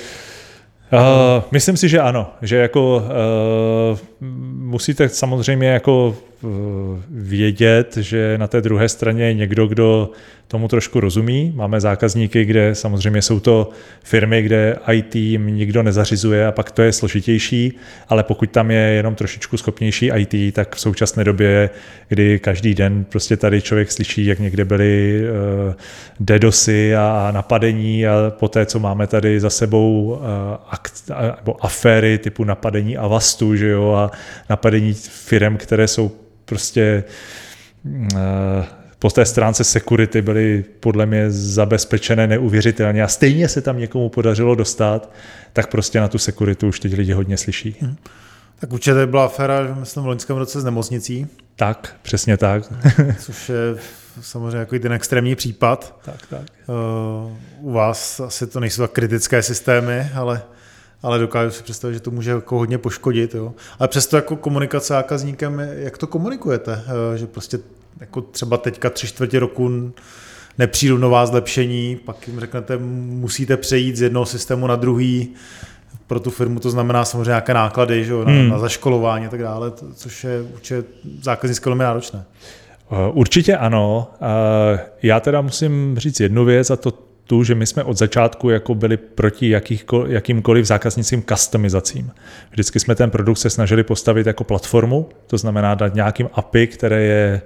Uh, 0.92 1.42
myslím 1.50 1.76
si, 1.76 1.88
že 1.88 2.00
ano, 2.00 2.32
že 2.42 2.56
jako 2.56 2.96
uh, 2.96 3.98
musíte 4.52 5.08
samozřejmě 5.08 5.68
jako 5.68 6.16
uh, 6.42 6.50
vědět, 7.10 7.96
že 7.96 8.38
na 8.38 8.46
té 8.46 8.60
druhé 8.60 8.88
straně 8.88 9.24
je 9.24 9.34
někdo, 9.34 9.66
kdo 9.66 10.10
tomu 10.48 10.68
trošku 10.68 11.00
rozumí. 11.00 11.52
Máme 11.56 11.80
zákazníky, 11.80 12.44
kde 12.44 12.74
samozřejmě 12.74 13.22
jsou 13.22 13.40
to 13.40 13.70
firmy, 14.02 14.42
kde 14.42 14.76
IT 14.92 15.16
jim 15.16 15.56
nikdo 15.56 15.82
nezařizuje 15.82 16.46
a 16.46 16.52
pak 16.52 16.70
to 16.70 16.82
je 16.82 16.92
složitější, 16.92 17.72
ale 18.08 18.22
pokud 18.22 18.50
tam 18.50 18.70
je 18.70 18.78
jenom 18.78 19.14
trošičku 19.14 19.56
schopnější 19.56 20.10
IT, 20.16 20.54
tak 20.54 20.76
v 20.76 20.80
současné 20.80 21.24
době, 21.24 21.70
kdy 22.08 22.38
každý 22.38 22.74
den 22.74 23.04
prostě 23.04 23.36
tady 23.36 23.62
člověk 23.62 23.92
slyší, 23.92 24.26
jak 24.26 24.38
někde 24.38 24.64
byly 24.64 25.22
uh, 25.68 25.74
DDoSy 26.20 26.96
a 26.96 27.30
napadení 27.34 28.06
a 28.06 28.12
poté, 28.30 28.66
co 28.66 28.78
máme 28.78 29.06
tady 29.06 29.40
za 29.40 29.50
sebou 29.50 30.04
uh, 30.04 30.20
akt, 30.68 31.10
nebo 31.36 31.64
aféry 31.64 32.18
typu 32.18 32.44
napadení 32.44 32.96
Avastu, 32.96 33.56
že 33.56 33.68
jo, 33.68 33.92
a 33.92 34.10
napadení 34.50 34.94
firm, 34.94 35.56
které 35.56 35.88
jsou 35.88 36.10
prostě 36.44 37.04
uh, 37.84 38.18
po 38.98 39.10
té 39.10 39.24
stránce 39.24 39.64
security 39.64 40.22
byly 40.22 40.64
podle 40.80 41.06
mě 41.06 41.30
zabezpečené 41.30 42.26
neuvěřitelně 42.26 43.02
a 43.02 43.08
stejně 43.08 43.48
se 43.48 43.60
tam 43.60 43.78
někomu 43.78 44.08
podařilo 44.08 44.54
dostat, 44.54 45.12
tak 45.52 45.66
prostě 45.66 46.00
na 46.00 46.08
tu 46.08 46.18
securitu 46.18 46.68
už 46.68 46.80
teď 46.80 46.94
lidi 46.94 47.12
hodně 47.12 47.36
slyší. 47.36 47.76
Hmm. 47.80 47.96
Tak 48.60 48.72
určitě 48.72 49.06
byla 49.06 49.24
aféra, 49.24 49.76
myslím, 49.80 50.02
v 50.02 50.06
loňském 50.06 50.36
roce 50.36 50.60
s 50.60 50.64
nemocnicí. 50.64 51.26
Tak, 51.56 51.96
přesně 52.02 52.36
tak. 52.36 52.62
Což 53.18 53.48
je 53.48 53.56
samozřejmě 54.20 54.58
jako 54.58 54.78
ten 54.78 54.92
extrémní 54.92 55.34
případ. 55.34 56.00
Tak, 56.04 56.26
tak. 56.30 56.42
Uh, 56.66 57.36
u 57.60 57.72
vás 57.72 58.20
asi 58.20 58.46
to 58.46 58.60
nejsou 58.60 58.82
tak 58.82 58.90
kritické 58.90 59.42
systémy, 59.42 60.10
ale 60.14 60.42
ale 61.02 61.18
dokážu 61.18 61.50
si 61.50 61.62
představit, 61.62 61.94
že 61.94 62.00
to 62.00 62.10
může 62.10 62.30
jako 62.30 62.58
hodně 62.58 62.78
poškodit. 62.78 63.34
Jo. 63.34 63.54
Ale 63.78 63.88
přesto 63.88 64.16
jako 64.16 64.36
komunikace 64.36 64.86
s 64.86 64.88
zákazníkem, 64.88 65.60
jak 65.72 65.98
to 65.98 66.06
komunikujete? 66.06 66.84
Eh, 67.14 67.18
že 67.18 67.26
prostě 67.26 67.58
jako 68.00 68.20
třeba 68.20 68.56
teďka 68.56 68.90
tři 68.90 69.06
čtvrtě 69.06 69.38
roku 69.38 69.92
nepřijdu 70.58 70.98
nová 70.98 71.26
zlepšení, 71.26 71.96
pak 72.04 72.28
jim 72.28 72.40
řeknete, 72.40 72.76
musíte 72.78 73.56
přejít 73.56 73.96
z 73.96 74.02
jednoho 74.02 74.26
systému 74.26 74.66
na 74.66 74.76
druhý, 74.76 75.34
pro 76.06 76.20
tu 76.20 76.30
firmu 76.30 76.60
to 76.60 76.70
znamená 76.70 77.04
samozřejmě 77.04 77.28
nějaké 77.28 77.54
náklady, 77.54 78.04
že, 78.04 78.12
na, 78.12 78.24
hmm. 78.24 78.48
na 78.48 78.58
zaškolování 78.58 79.26
a 79.26 79.28
tak 79.28 79.42
dále, 79.42 79.72
což 79.94 80.24
je 80.24 80.42
určitě 80.42 80.84
zákaznické 81.22 81.70
velmi 81.70 81.84
náročné. 81.84 82.24
Eh, 82.92 83.10
určitě 83.12 83.56
ano. 83.56 84.10
Eh, 84.22 84.80
já 85.02 85.20
teda 85.20 85.40
musím 85.40 85.94
říct 85.98 86.20
jednu 86.20 86.44
věc 86.44 86.70
a 86.70 86.76
to 86.76 86.90
tu, 87.28 87.44
že 87.44 87.54
my 87.54 87.66
jsme 87.66 87.84
od 87.84 87.96
začátku 87.96 88.50
jako 88.50 88.74
byli 88.74 88.96
proti 88.96 89.54
jakýmkoliv 90.06 90.66
zákaznickým 90.66 91.22
customizacím. 91.22 92.10
Vždycky 92.50 92.80
jsme 92.80 92.94
ten 92.94 93.10
produkt 93.10 93.38
se 93.38 93.50
snažili 93.50 93.82
postavit 93.82 94.26
jako 94.26 94.44
platformu, 94.44 95.08
to 95.26 95.38
znamená 95.38 95.74
dát 95.74 95.94
nějakým 95.94 96.28
API, 96.32 96.66
které 96.66 97.02
je 97.02 97.42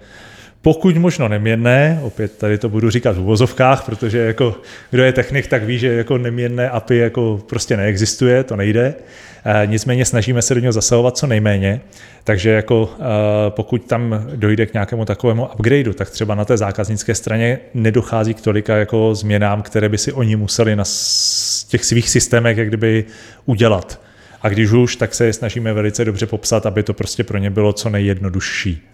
pokud 0.62 0.96
možno 0.96 1.28
neměnné, 1.28 2.00
opět 2.02 2.38
tady 2.38 2.58
to 2.58 2.68
budu 2.68 2.90
říkat 2.90 3.16
v 3.16 3.20
uvozovkách, 3.20 3.84
protože 3.84 4.18
jako 4.18 4.56
kdo 4.90 5.04
je 5.04 5.12
technik, 5.12 5.46
tak 5.46 5.64
ví, 5.64 5.78
že 5.78 5.92
jako 5.92 6.18
neměnné 6.18 6.70
API 6.70 6.96
jako 6.96 7.42
prostě 7.48 7.76
neexistuje, 7.76 8.44
to 8.44 8.56
nejde. 8.56 8.94
E, 9.44 9.66
nicméně 9.66 10.04
snažíme 10.04 10.42
se 10.42 10.54
do 10.54 10.60
něho 10.60 10.72
zasahovat 10.72 11.16
co 11.16 11.26
nejméně, 11.26 11.80
takže 12.24 12.50
jako 12.50 12.90
e, 12.94 13.50
pokud 13.50 13.86
tam 13.86 14.26
dojde 14.34 14.66
k 14.66 14.72
nějakému 14.72 15.04
takovému 15.04 15.46
upgradeu, 15.54 15.92
tak 15.92 16.10
třeba 16.10 16.34
na 16.34 16.44
té 16.44 16.56
zákaznické 16.56 17.14
straně 17.14 17.58
nedochází 17.74 18.34
k 18.34 18.40
tolika 18.40 18.76
jako 18.76 19.14
změnám, 19.14 19.62
které 19.62 19.88
by 19.88 19.98
si 19.98 20.12
oni 20.12 20.36
museli 20.36 20.76
na 20.76 20.84
těch 21.68 21.84
svých 21.84 22.10
systémech 22.10 22.56
jak 22.56 22.68
kdyby 22.68 23.04
udělat. 23.46 24.00
A 24.42 24.48
když 24.48 24.70
už, 24.70 24.96
tak 24.96 25.14
se 25.14 25.26
je 25.26 25.32
snažíme 25.32 25.72
velice 25.72 26.04
dobře 26.04 26.26
popsat, 26.26 26.66
aby 26.66 26.82
to 26.82 26.94
prostě 26.94 27.24
pro 27.24 27.38
ně 27.38 27.50
bylo 27.50 27.72
co 27.72 27.90
nejjednodušší. 27.90 28.91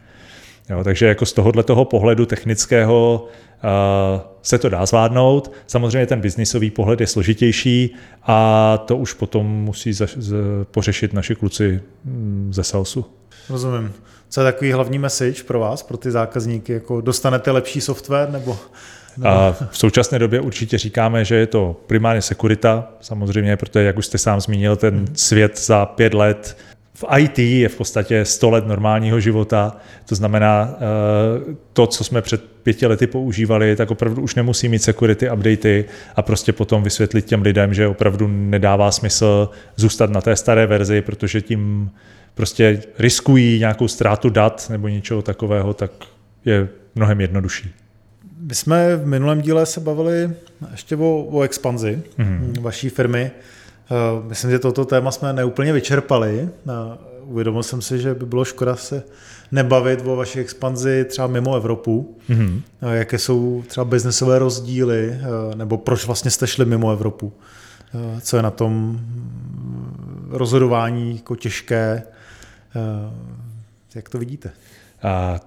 Jo, 0.70 0.84
takže 0.84 1.06
jako 1.06 1.26
z 1.26 1.32
tohohle 1.32 1.62
toho 1.62 1.84
pohledu 1.84 2.26
technického 2.26 3.28
uh, 3.64 4.20
se 4.42 4.58
to 4.58 4.68
dá 4.68 4.86
zvládnout. 4.86 5.52
Samozřejmě 5.66 6.06
ten 6.06 6.20
biznisový 6.20 6.70
pohled 6.70 7.00
je 7.00 7.06
složitější 7.06 7.94
a 8.22 8.78
to 8.86 8.96
už 8.96 9.12
potom 9.12 9.46
musí 9.46 9.92
za, 9.92 10.06
z, 10.16 10.34
pořešit 10.70 11.12
naši 11.12 11.34
kluci 11.34 11.80
mm, 12.04 12.50
ze 12.52 12.64
Salesu. 12.64 13.04
Rozumím. 13.50 13.92
Co 14.28 14.40
je 14.40 14.52
takový 14.52 14.72
hlavní 14.72 14.98
message 14.98 15.42
pro 15.42 15.60
vás, 15.60 15.82
pro 15.82 15.96
ty 15.96 16.10
zákazníky? 16.10 16.72
Jako 16.72 17.00
dostanete 17.00 17.50
lepší 17.50 17.80
software 17.80 18.30
nebo 18.30 18.58
a 19.24 19.56
v 19.70 19.78
současné 19.78 20.18
době 20.18 20.40
určitě 20.40 20.78
říkáme, 20.78 21.24
že 21.24 21.34
je 21.34 21.46
to 21.46 21.76
primárně 21.86 22.22
sekurita, 22.22 22.88
samozřejmě, 23.00 23.56
protože, 23.56 23.84
jak 23.84 23.98
už 23.98 24.06
jste 24.06 24.18
sám 24.18 24.40
zmínil, 24.40 24.76
ten 24.76 25.06
svět 25.14 25.58
za 25.58 25.86
pět 25.86 26.14
let 26.14 26.56
v 26.98 27.04
IT 27.18 27.38
je 27.38 27.68
v 27.68 27.76
podstatě 27.76 28.24
100 28.24 28.50
let 28.50 28.66
normálního 28.66 29.20
života, 29.20 29.76
to 30.08 30.14
znamená, 30.14 30.74
eh, 30.74 31.54
to, 31.72 31.86
co 31.86 32.04
jsme 32.04 32.22
před 32.22 32.44
pěti 32.62 32.86
lety 32.86 33.06
používali, 33.06 33.76
tak 33.76 33.90
opravdu 33.90 34.22
už 34.22 34.34
nemusí 34.34 34.68
mít 34.68 34.82
security 34.82 35.30
updaty 35.30 35.84
a 36.16 36.22
prostě 36.22 36.52
potom 36.52 36.82
vysvětlit 36.82 37.24
těm 37.24 37.42
lidem, 37.42 37.74
že 37.74 37.86
opravdu 37.86 38.28
nedává 38.28 38.90
smysl 38.90 39.50
zůstat 39.76 40.10
na 40.10 40.20
té 40.20 40.36
staré 40.36 40.66
verzi, 40.66 41.02
protože 41.02 41.40
tím 41.40 41.90
prostě 42.34 42.82
riskují 42.98 43.58
nějakou 43.58 43.88
ztrátu 43.88 44.30
dat 44.30 44.66
nebo 44.70 44.88
něčeho 44.88 45.22
takového, 45.22 45.74
tak 45.74 45.90
je 46.44 46.68
mnohem 46.94 47.20
jednodušší. 47.20 47.70
My 48.40 48.54
jsme 48.54 48.96
v 48.96 49.06
minulém 49.06 49.40
díle 49.40 49.66
se 49.66 49.80
bavili 49.80 50.30
ještě 50.70 50.96
o, 50.96 51.26
o 51.30 51.42
expanzi 51.42 52.02
mm-hmm. 52.18 52.60
vaší 52.60 52.88
firmy. 52.88 53.30
Eh, 53.90 54.28
myslím, 54.28 54.50
že 54.50 54.58
toto 54.58 54.84
téma 54.84 55.10
jsme 55.10 55.32
neúplně 55.32 55.72
vyčerpali. 55.72 56.48
Eh, 56.68 56.72
uvědomil 57.22 57.62
jsem 57.62 57.82
si, 57.82 57.98
že 57.98 58.14
by 58.14 58.26
bylo 58.26 58.44
škoda 58.44 58.76
se 58.76 59.02
nebavit 59.52 60.00
o 60.06 60.16
vaší 60.16 60.40
expanzi 60.40 61.04
třeba 61.04 61.26
mimo 61.26 61.56
Evropu. 61.56 62.18
Mm-hmm. 62.30 62.62
Jaké 62.92 63.18
jsou 63.18 63.64
třeba 63.66 63.84
biznesové 63.84 64.38
rozdíly, 64.38 65.18
nebo 65.54 65.78
proč 65.78 66.06
vlastně 66.06 66.30
jste 66.30 66.46
šli 66.46 66.64
mimo 66.64 66.92
Evropu? 66.92 67.32
Co 68.20 68.36
je 68.36 68.42
na 68.42 68.50
tom 68.50 69.00
rozhodování 70.30 71.16
jako 71.16 71.36
těžké? 71.36 72.02
Jak 73.94 74.08
to 74.08 74.18
vidíte? 74.18 74.50
A 75.02 75.40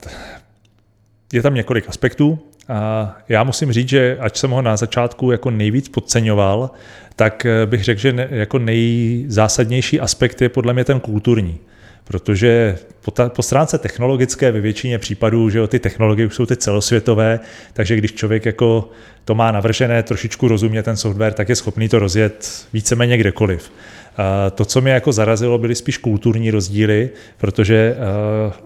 je 1.34 1.42
tam 1.42 1.54
několik 1.54 1.90
aspektů. 1.90 2.40
A 2.72 3.16
já 3.30 3.44
musím 3.44 3.72
říct, 3.72 3.90
že 3.90 4.18
ať 4.20 4.38
jsem 4.38 4.52
ho 4.52 4.62
na 4.62 4.78
začátku 4.78 5.32
jako 5.32 5.52
nejvíc 5.52 5.90
podceňoval, 5.90 6.72
tak 7.16 7.46
eh, 7.46 7.66
bych 7.66 7.84
řekl, 7.84 8.02
že 8.02 8.14
ne, 8.14 8.28
jako 8.32 8.60
nejzásadnější 8.60 10.00
aspekt 10.00 10.42
je 10.42 10.50
podle 10.50 10.74
mě 10.74 10.86
ten 10.86 11.00
kulturní. 11.00 11.58
Protože 12.04 12.78
po, 13.02 13.12
ta, 13.12 13.30
po 13.30 13.44
stránce 13.44 13.78
technologické 13.78 14.52
ve 14.52 14.62
většině 14.62 15.00
případů, 15.00 15.50
že 15.50 15.58
jo, 15.58 15.68
ty 15.68 15.80
technologie 15.80 16.28
už 16.28 16.36
jsou 16.36 16.46
ty 16.46 16.56
celosvětové, 16.56 17.40
takže 17.74 17.96
když 17.96 18.14
člověk 18.14 18.46
jako 18.46 18.90
to 19.26 19.36
má 19.36 19.52
navržené, 19.52 20.04
trošičku 20.04 20.48
rozumně 20.48 20.84
ten 20.84 20.98
software, 20.98 21.34
tak 21.34 21.50
je 21.50 21.56
schopný 21.56 21.90
to 21.90 22.00
rozjet 22.00 22.66
víceméně 22.74 23.18
kdekoliv. 23.18 23.72
A 24.18 24.50
to, 24.50 24.66
co 24.66 24.82
mě 24.82 24.92
jako 24.92 25.12
zarazilo, 25.12 25.58
byly 25.58 25.76
spíš 25.76 25.98
kulturní 25.98 26.52
rozdíly, 26.52 27.10
protože 27.38 27.96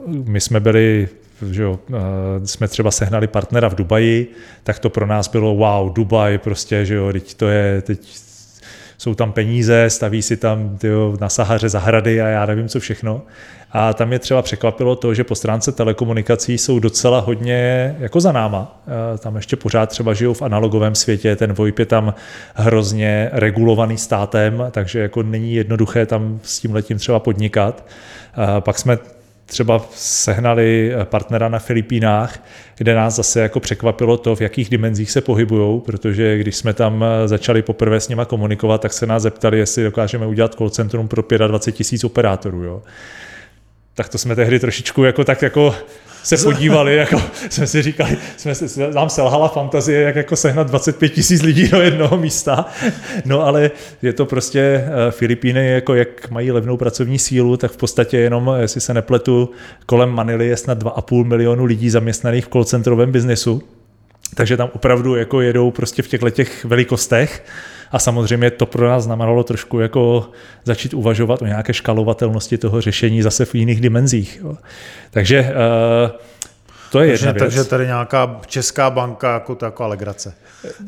uh, 0.07 0.27
my 0.27 0.41
jsme 0.41 0.59
byli 0.59 1.07
že 1.51 1.63
jo, 1.63 1.79
jsme 2.45 2.67
třeba 2.67 2.91
sehnali 2.91 3.27
partnera 3.27 3.67
v 3.67 3.75
Dubaji, 3.75 4.31
tak 4.63 4.79
to 4.79 4.89
pro 4.89 5.05
nás 5.05 5.27
bylo 5.27 5.55
wow, 5.55 5.93
Dubaj 5.93 6.37
prostě, 6.37 6.85
že 6.85 6.95
jo, 6.95 7.13
teď 7.13 7.33
to 7.33 7.47
je, 7.47 7.81
teď 7.81 8.25
jsou 8.97 9.15
tam 9.15 9.31
peníze, 9.31 9.89
staví 9.89 10.21
si 10.21 10.37
tam 10.37 10.77
tyjo, 10.77 11.17
na 11.21 11.29
Sahaře 11.29 11.69
zahrady 11.69 12.21
a 12.21 12.27
já 12.27 12.45
nevím 12.45 12.67
co 12.67 12.79
všechno. 12.79 13.21
A 13.71 13.93
tam 13.93 14.13
je 14.13 14.19
třeba 14.19 14.41
překvapilo 14.41 14.95
to, 14.95 15.13
že 15.13 15.23
po 15.23 15.35
stránce 15.35 15.71
telekomunikací 15.71 16.57
jsou 16.57 16.79
docela 16.79 17.19
hodně 17.19 17.95
jako 17.99 18.19
za 18.19 18.31
náma. 18.31 18.83
Tam 19.19 19.35
ještě 19.35 19.55
pořád 19.55 19.89
třeba 19.89 20.13
žijou 20.13 20.33
v 20.33 20.41
analogovém 20.41 20.95
světě, 20.95 21.35
ten 21.35 21.53
VoIP 21.53 21.79
je 21.79 21.85
tam 21.85 22.13
hrozně 22.53 23.29
regulovaný 23.33 23.97
státem, 23.97 24.63
takže 24.71 24.99
jako 24.99 25.23
není 25.23 25.55
jednoduché 25.55 26.05
tam 26.05 26.39
s 26.43 26.59
tím 26.59 26.73
letím 26.73 26.97
třeba 26.97 27.19
podnikat. 27.19 27.85
Pak 28.59 28.79
jsme 28.79 28.97
třeba 29.45 29.85
sehnali 29.95 30.93
eh, 30.93 31.05
partnera 31.05 31.49
na 31.49 31.59
Filipínách, 31.59 32.43
kde 32.77 32.95
nás 32.95 33.15
zase 33.15 33.39
jako 33.39 33.59
překvapilo 33.59 34.17
to, 34.17 34.35
v 34.35 34.41
jakých 34.41 34.69
dimenzích 34.69 35.11
se 35.11 35.21
pohybují, 35.21 35.81
protože 35.81 36.37
když 36.37 36.55
jsme 36.55 36.73
tam 36.73 37.03
eh, 37.03 37.27
začali 37.27 37.61
poprvé 37.61 37.99
s 37.99 38.09
nima 38.09 38.25
komunikovat, 38.25 38.81
tak 38.81 38.93
se 38.93 39.05
nás 39.05 39.23
zeptali, 39.23 39.59
jestli 39.59 39.83
dokážeme 39.83 40.27
udělat 40.27 40.55
call 40.55 40.69
centrum 40.69 41.07
pro 41.07 41.23
25 41.47 41.77
tisíc 41.77 42.03
operátorů. 42.03 42.63
Jo. 42.63 42.83
Tak 43.95 44.09
to 44.09 44.17
jsme 44.17 44.35
tehdy 44.35 44.59
trošičku 44.59 45.03
jako 45.03 45.23
tak 45.23 45.41
jako 45.41 45.75
se 46.25 46.37
podívali, 46.37 46.95
jako 46.95 47.21
jsme 47.49 47.67
si 47.67 47.81
říkali, 47.81 48.17
jsme 48.37 48.55
si, 48.55 48.81
nám 48.93 49.09
selhala 49.09 49.47
fantazie, 49.47 50.01
jak 50.01 50.15
jako 50.15 50.35
sehnat 50.35 50.67
25 50.67 51.09
tisíc 51.09 51.41
lidí 51.41 51.67
do 51.67 51.81
jednoho 51.81 52.17
místa, 52.17 52.65
no 53.25 53.41
ale 53.41 53.71
je 54.01 54.13
to 54.13 54.25
prostě 54.25 54.59
eh, 54.59 55.11
Filipíny, 55.11 55.71
jako 55.71 55.95
jak 55.95 56.29
mají 56.31 56.51
levnou 56.51 56.77
pracovní 56.77 57.19
sílu, 57.19 57.57
tak 57.57 57.71
v 57.71 57.77
podstatě 57.77 58.17
jenom, 58.17 58.51
jestli 58.59 58.81
se 58.81 58.93
nepletu, 58.93 59.49
kolem 59.85 60.09
Manily 60.09 60.47
je 60.47 60.57
snad 60.57 60.83
2,5 60.83 61.23
milionu 61.23 61.65
lidí 61.65 61.89
zaměstnaných 61.89 62.45
v 62.45 62.49
call 62.49 62.63
centrovém 62.63 63.11
biznesu, 63.11 63.63
takže 64.35 64.57
tam 64.57 64.69
opravdu 64.73 65.15
jako 65.15 65.41
jedou 65.41 65.71
prostě 65.71 66.01
v 66.01 66.07
těchto 66.07 66.29
těch 66.29 66.65
velikostech 66.65 67.43
a 67.91 67.99
samozřejmě 67.99 68.51
to 68.51 68.65
pro 68.65 68.89
nás 68.89 69.03
znamenalo 69.03 69.43
trošku 69.43 69.79
jako 69.79 70.29
začít 70.63 70.93
uvažovat 70.93 71.41
o 71.41 71.45
nějaké 71.45 71.73
škalovatelnosti 71.73 72.57
toho 72.57 72.81
řešení 72.81 73.21
zase 73.21 73.45
v 73.45 73.55
jiných 73.55 73.81
dimenzích. 73.81 74.39
Jo. 74.43 74.57
Takže 75.11 75.53
uh, 76.11 76.19
to 76.91 77.01
je 77.01 77.07
takže, 77.07 77.25
jedna 77.25 77.31
věc. 77.31 77.55
Takže 77.55 77.69
tady 77.69 77.85
nějaká 77.85 78.39
česká 78.47 78.89
banka 78.89 79.33
jako 79.33 79.55
to 79.55 79.65
jako 79.65 79.83
alegrace. 79.83 80.33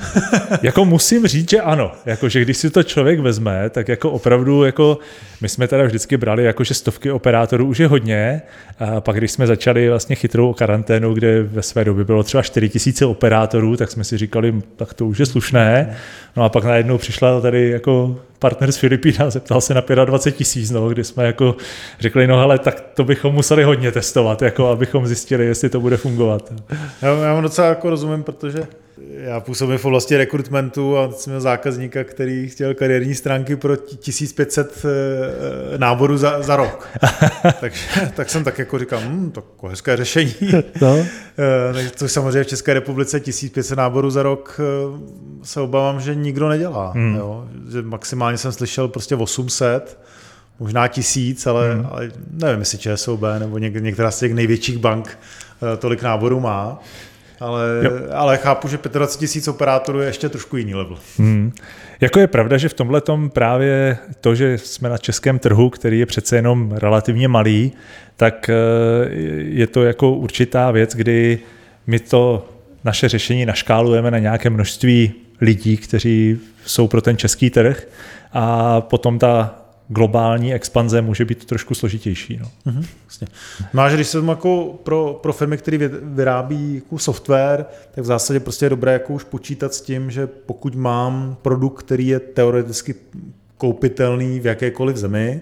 jako 0.62 0.86
musím 0.86 1.28
říct, 1.28 1.50
že 1.50 1.62
ano. 1.62 1.92
Jako, 2.06 2.30
že 2.30 2.42
když 2.42 2.58
si 2.58 2.70
to 2.70 2.84
člověk 2.84 3.20
vezme, 3.20 3.70
tak 3.70 3.88
jako 3.88 4.12
opravdu, 4.12 4.64
jako 4.64 4.98
my 5.42 5.50
jsme 5.50 5.68
teda 5.68 5.84
vždycky 5.84 6.18
brali, 6.18 6.44
jako, 6.44 6.64
že 6.64 6.74
stovky 6.74 7.12
operátorů 7.12 7.66
už 7.66 7.80
je 7.80 7.88
hodně. 7.88 8.42
A 8.80 9.02
pak, 9.02 9.18
když 9.18 9.32
jsme 9.32 9.48
začali 9.48 9.90
vlastně 9.90 10.16
chytrou 10.16 10.54
karanténu, 10.54 11.14
kde 11.14 11.44
ve 11.44 11.62
své 11.62 11.86
době 11.86 12.06
bylo 12.06 12.24
třeba 12.24 12.44
4 12.44 12.70
tisíce 12.70 13.06
operátorů, 13.06 13.78
tak 13.78 13.92
jsme 13.92 14.04
si 14.04 14.18
říkali, 14.18 14.62
tak 14.76 14.94
to 14.94 15.06
už 15.06 15.18
je 15.18 15.26
slušné. 15.26 15.96
No 16.38 16.44
a 16.44 16.50
pak 16.50 16.64
najednou 16.64 16.98
přišla 16.98 17.42
tady 17.42 17.70
jako 17.70 18.16
partner 18.40 18.72
z 18.72 18.78
Filipína 18.78 19.30
zeptal 19.30 19.62
se 19.62 19.74
na 19.74 19.82
25 20.06 20.38
tisíc, 20.38 20.72
no, 20.72 20.90
kdy 20.90 21.04
jsme 21.04 21.26
jako 21.26 21.56
řekli, 22.00 22.28
no 22.28 22.38
hele, 22.38 22.60
tak 22.60 22.84
to 22.94 23.04
bychom 23.04 23.34
museli 23.34 23.64
hodně 23.64 23.92
testovat, 23.92 24.42
jako 24.42 24.68
abychom 24.68 25.08
zjistili, 25.08 25.46
jestli 25.46 25.70
to 25.70 25.80
bude 25.80 25.98
fungovat. 25.98 26.54
Já, 27.02 27.10
já 27.10 27.34
vám 27.34 27.44
docela 27.44 27.68
jako 27.68 27.90
rozumím, 27.90 28.24
protože 28.24 28.68
já 29.00 29.40
působím 29.40 29.78
v 29.78 29.86
oblasti 29.86 30.18
rekrutmentu 30.18 30.98
a 30.98 31.12
jsem 31.12 31.32
měl 31.32 31.42
zákazníka, 31.42 32.04
který 32.04 32.50
chtěl 32.50 32.74
kariérní 32.74 33.16
stránky 33.16 33.56
pro 33.56 33.76
1500 33.76 34.86
eh, 34.86 35.78
náborů 35.78 36.18
za, 36.18 36.42
za 36.42 36.56
rok. 36.56 36.90
Takže, 37.60 37.82
tak 38.16 38.30
jsem 38.30 38.44
tak 38.44 38.60
jako 38.60 38.80
říkal, 38.80 39.00
hm, 39.04 39.32
to 39.32 39.44
jako 39.54 39.68
hezké 39.68 39.98
řešení. 39.98 40.34
No. 40.82 40.98
Eh, 40.98 41.90
což 41.96 42.12
samozřejmě 42.12 42.44
v 42.44 42.48
České 42.48 42.74
republice 42.74 43.20
1500 43.20 43.78
náborů 43.78 44.10
za 44.10 44.24
rok 44.24 44.60
eh, 44.60 45.00
se 45.44 45.62
obávám, 45.62 46.02
že 46.02 46.16
nikdo 46.16 46.50
nedělá. 46.50 46.92
Hmm. 46.92 47.16
Jo? 47.16 47.48
Že 47.72 47.82
maximálně 47.82 48.38
jsem 48.38 48.52
slyšel 48.52 48.88
prostě 48.88 49.16
800, 49.16 50.00
možná 50.60 50.88
tisíc, 50.88 51.48
ale, 51.48 51.74
hmm. 51.74 51.88
ale 51.92 52.12
nevím, 52.32 52.60
jestli 52.60 52.78
ČSOB 52.78 53.22
nebo 53.40 53.58
něk, 53.58 53.76
některá 53.76 54.12
z 54.12 54.20
těch 54.20 54.34
největších 54.34 54.78
bank 54.78 55.20
tolik 55.80 56.02
náborů 56.02 56.40
má. 56.40 56.80
Ale, 57.40 57.64
ale 58.12 58.38
chápu, 58.38 58.68
že 58.68 58.80
25 58.92 59.20
tisíc 59.20 59.48
operátorů 59.48 60.00
je 60.00 60.08
ještě 60.08 60.30
trošku 60.30 60.58
jiný 60.58 60.76
level. 60.76 60.98
Hmm. 61.18 61.52
Jako 62.02 62.20
je 62.20 62.28
pravda, 62.28 62.58
že 62.58 62.70
v 62.70 62.74
tomhle 62.74 63.02
tom 63.02 63.30
právě 63.30 63.98
to, 64.22 64.36
že 64.36 64.58
jsme 64.58 64.90
na 64.90 64.98
českém 64.98 65.40
trhu, 65.40 65.70
který 65.70 66.00
je 66.00 66.06
přece 66.06 66.36
jenom 66.36 66.72
relativně 66.72 67.28
malý, 67.28 67.72
tak 68.16 68.50
eh, 68.50 68.54
je 69.38 69.68
to 69.68 69.84
jako 69.84 70.12
určitá 70.12 70.72
věc, 70.72 70.96
kdy 70.96 71.40
my 71.88 72.00
to 72.00 72.50
naše 72.84 73.10
řešení 73.10 73.46
naškálujeme 73.46 74.12
na 74.12 74.20
nějaké 74.20 74.50
množství 74.50 75.14
lidí, 75.42 75.78
kteří 75.78 76.40
jsou 76.66 76.88
pro 76.88 77.02
ten 77.02 77.18
český 77.18 77.50
trh 77.50 77.88
a 78.34 78.82
potom 78.82 79.20
ta 79.20 79.56
globální 79.88 80.54
expanze 80.54 81.02
může 81.02 81.26
být 81.26 81.46
trošku 81.46 81.76
složitější. 81.76 82.38
No. 82.38 82.52
Mm-hmm, 82.72 82.86
vlastně. 83.06 83.28
No 83.74 83.82
a 83.82 83.90
když 83.90 84.08
se 84.08 84.18
jako 84.28 84.80
pro, 84.84 85.20
pro 85.24 85.34
firmy, 85.34 85.58
které 85.58 85.78
vyrábí 86.04 86.76
jako 86.76 87.00
software, 87.00 87.66
tak 87.92 88.04
v 88.04 88.08
zásadě 88.08 88.40
prostě 88.40 88.66
je 88.66 88.70
dobré 88.70 88.94
jako 88.94 89.14
už 89.14 89.24
počítat 89.24 89.74
s 89.74 89.82
tím, 89.82 90.12
že 90.12 90.28
pokud 90.28 90.76
mám 90.76 91.38
produkt, 91.42 91.80
který 91.84 92.08
je 92.08 92.20
teoreticky 92.20 92.96
koupitelný 93.58 94.40
v 94.40 94.46
jakékoliv 94.46 94.98
zemi, 94.98 95.42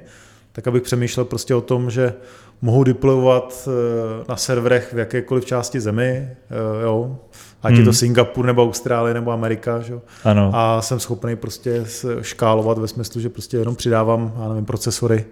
tak 0.51 0.67
abych 0.67 0.83
přemýšlel 0.83 1.25
prostě 1.25 1.55
o 1.55 1.61
tom, 1.61 1.89
že 1.91 2.13
mohu 2.61 2.83
deployovat 2.83 3.67
eh, 3.67 4.25
na 4.29 4.37
serverech 4.37 4.93
v 4.93 4.97
jakékoliv 4.97 5.45
části 5.45 5.79
zemi, 5.79 6.07
eh, 6.07 6.83
jo, 6.83 7.17
ať 7.65 7.71
hmm. 7.71 7.79
je 7.79 7.85
to 7.85 7.89
hmm. 7.89 7.95
Singapur 7.95 8.45
nebo 8.45 8.63
Austrálie 8.63 9.13
nebo 9.13 9.31
Amerika, 9.31 9.79
že? 9.79 9.93
Ano. 10.23 10.51
a 10.53 10.81
jsem 10.81 10.99
schopný 10.99 11.35
prostě 11.35 11.85
škálovat 12.21 12.77
ve 12.77 12.87
smyslu, 12.87 13.21
že 13.21 13.29
prostě 13.29 13.57
jenom 13.57 13.75
přidávám, 13.75 14.33
já 14.41 14.47
nevím, 14.49 14.65
procesory, 14.65 15.25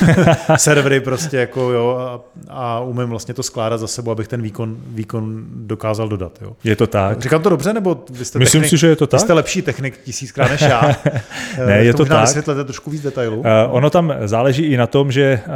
servery 0.56 1.00
prostě 1.00 1.36
jako 1.36 1.70
jo 1.70 1.96
a, 2.00 2.20
a 2.48 2.80
umím 2.80 3.08
vlastně 3.08 3.34
to 3.34 3.42
skládat 3.42 3.78
za 3.78 3.86
sebou, 3.86 4.10
abych 4.10 4.28
ten 4.28 4.42
výkon, 4.42 4.76
výkon 4.86 5.44
dokázal 5.54 6.08
dodat. 6.08 6.38
Jo. 6.42 6.52
Je 6.64 6.76
to 6.76 6.86
tak. 6.86 7.20
Říkám 7.20 7.42
to 7.42 7.48
dobře, 7.48 7.72
nebo 7.72 8.04
vy 8.10 8.24
jste 8.24 8.38
Myslím 8.38 8.62
technik, 8.62 8.70
si, 8.70 8.76
že 8.80 8.86
je 8.86 8.96
to 8.96 9.06
tak. 9.06 9.20
Vy 9.20 9.24
jste 9.24 9.32
lepší 9.32 9.62
technik 9.62 10.00
tisíckrát 10.04 10.50
než 10.50 10.60
já. 10.60 10.96
ne, 11.66 11.76
je 11.84 11.92
to, 11.92 11.98
to 11.98 12.04
tak. 12.04 12.20
vysvětlete 12.20 12.64
trošku 12.64 12.90
víc 12.90 13.02
detailů. 13.02 13.36
Uh, 13.36 13.46
ono 13.70 13.90
tam 13.90 14.14
záleží 14.24 14.62
i 14.62 14.76
na 14.76 14.86
tom, 14.86 15.12
že 15.12 15.40
uh, 15.46 15.52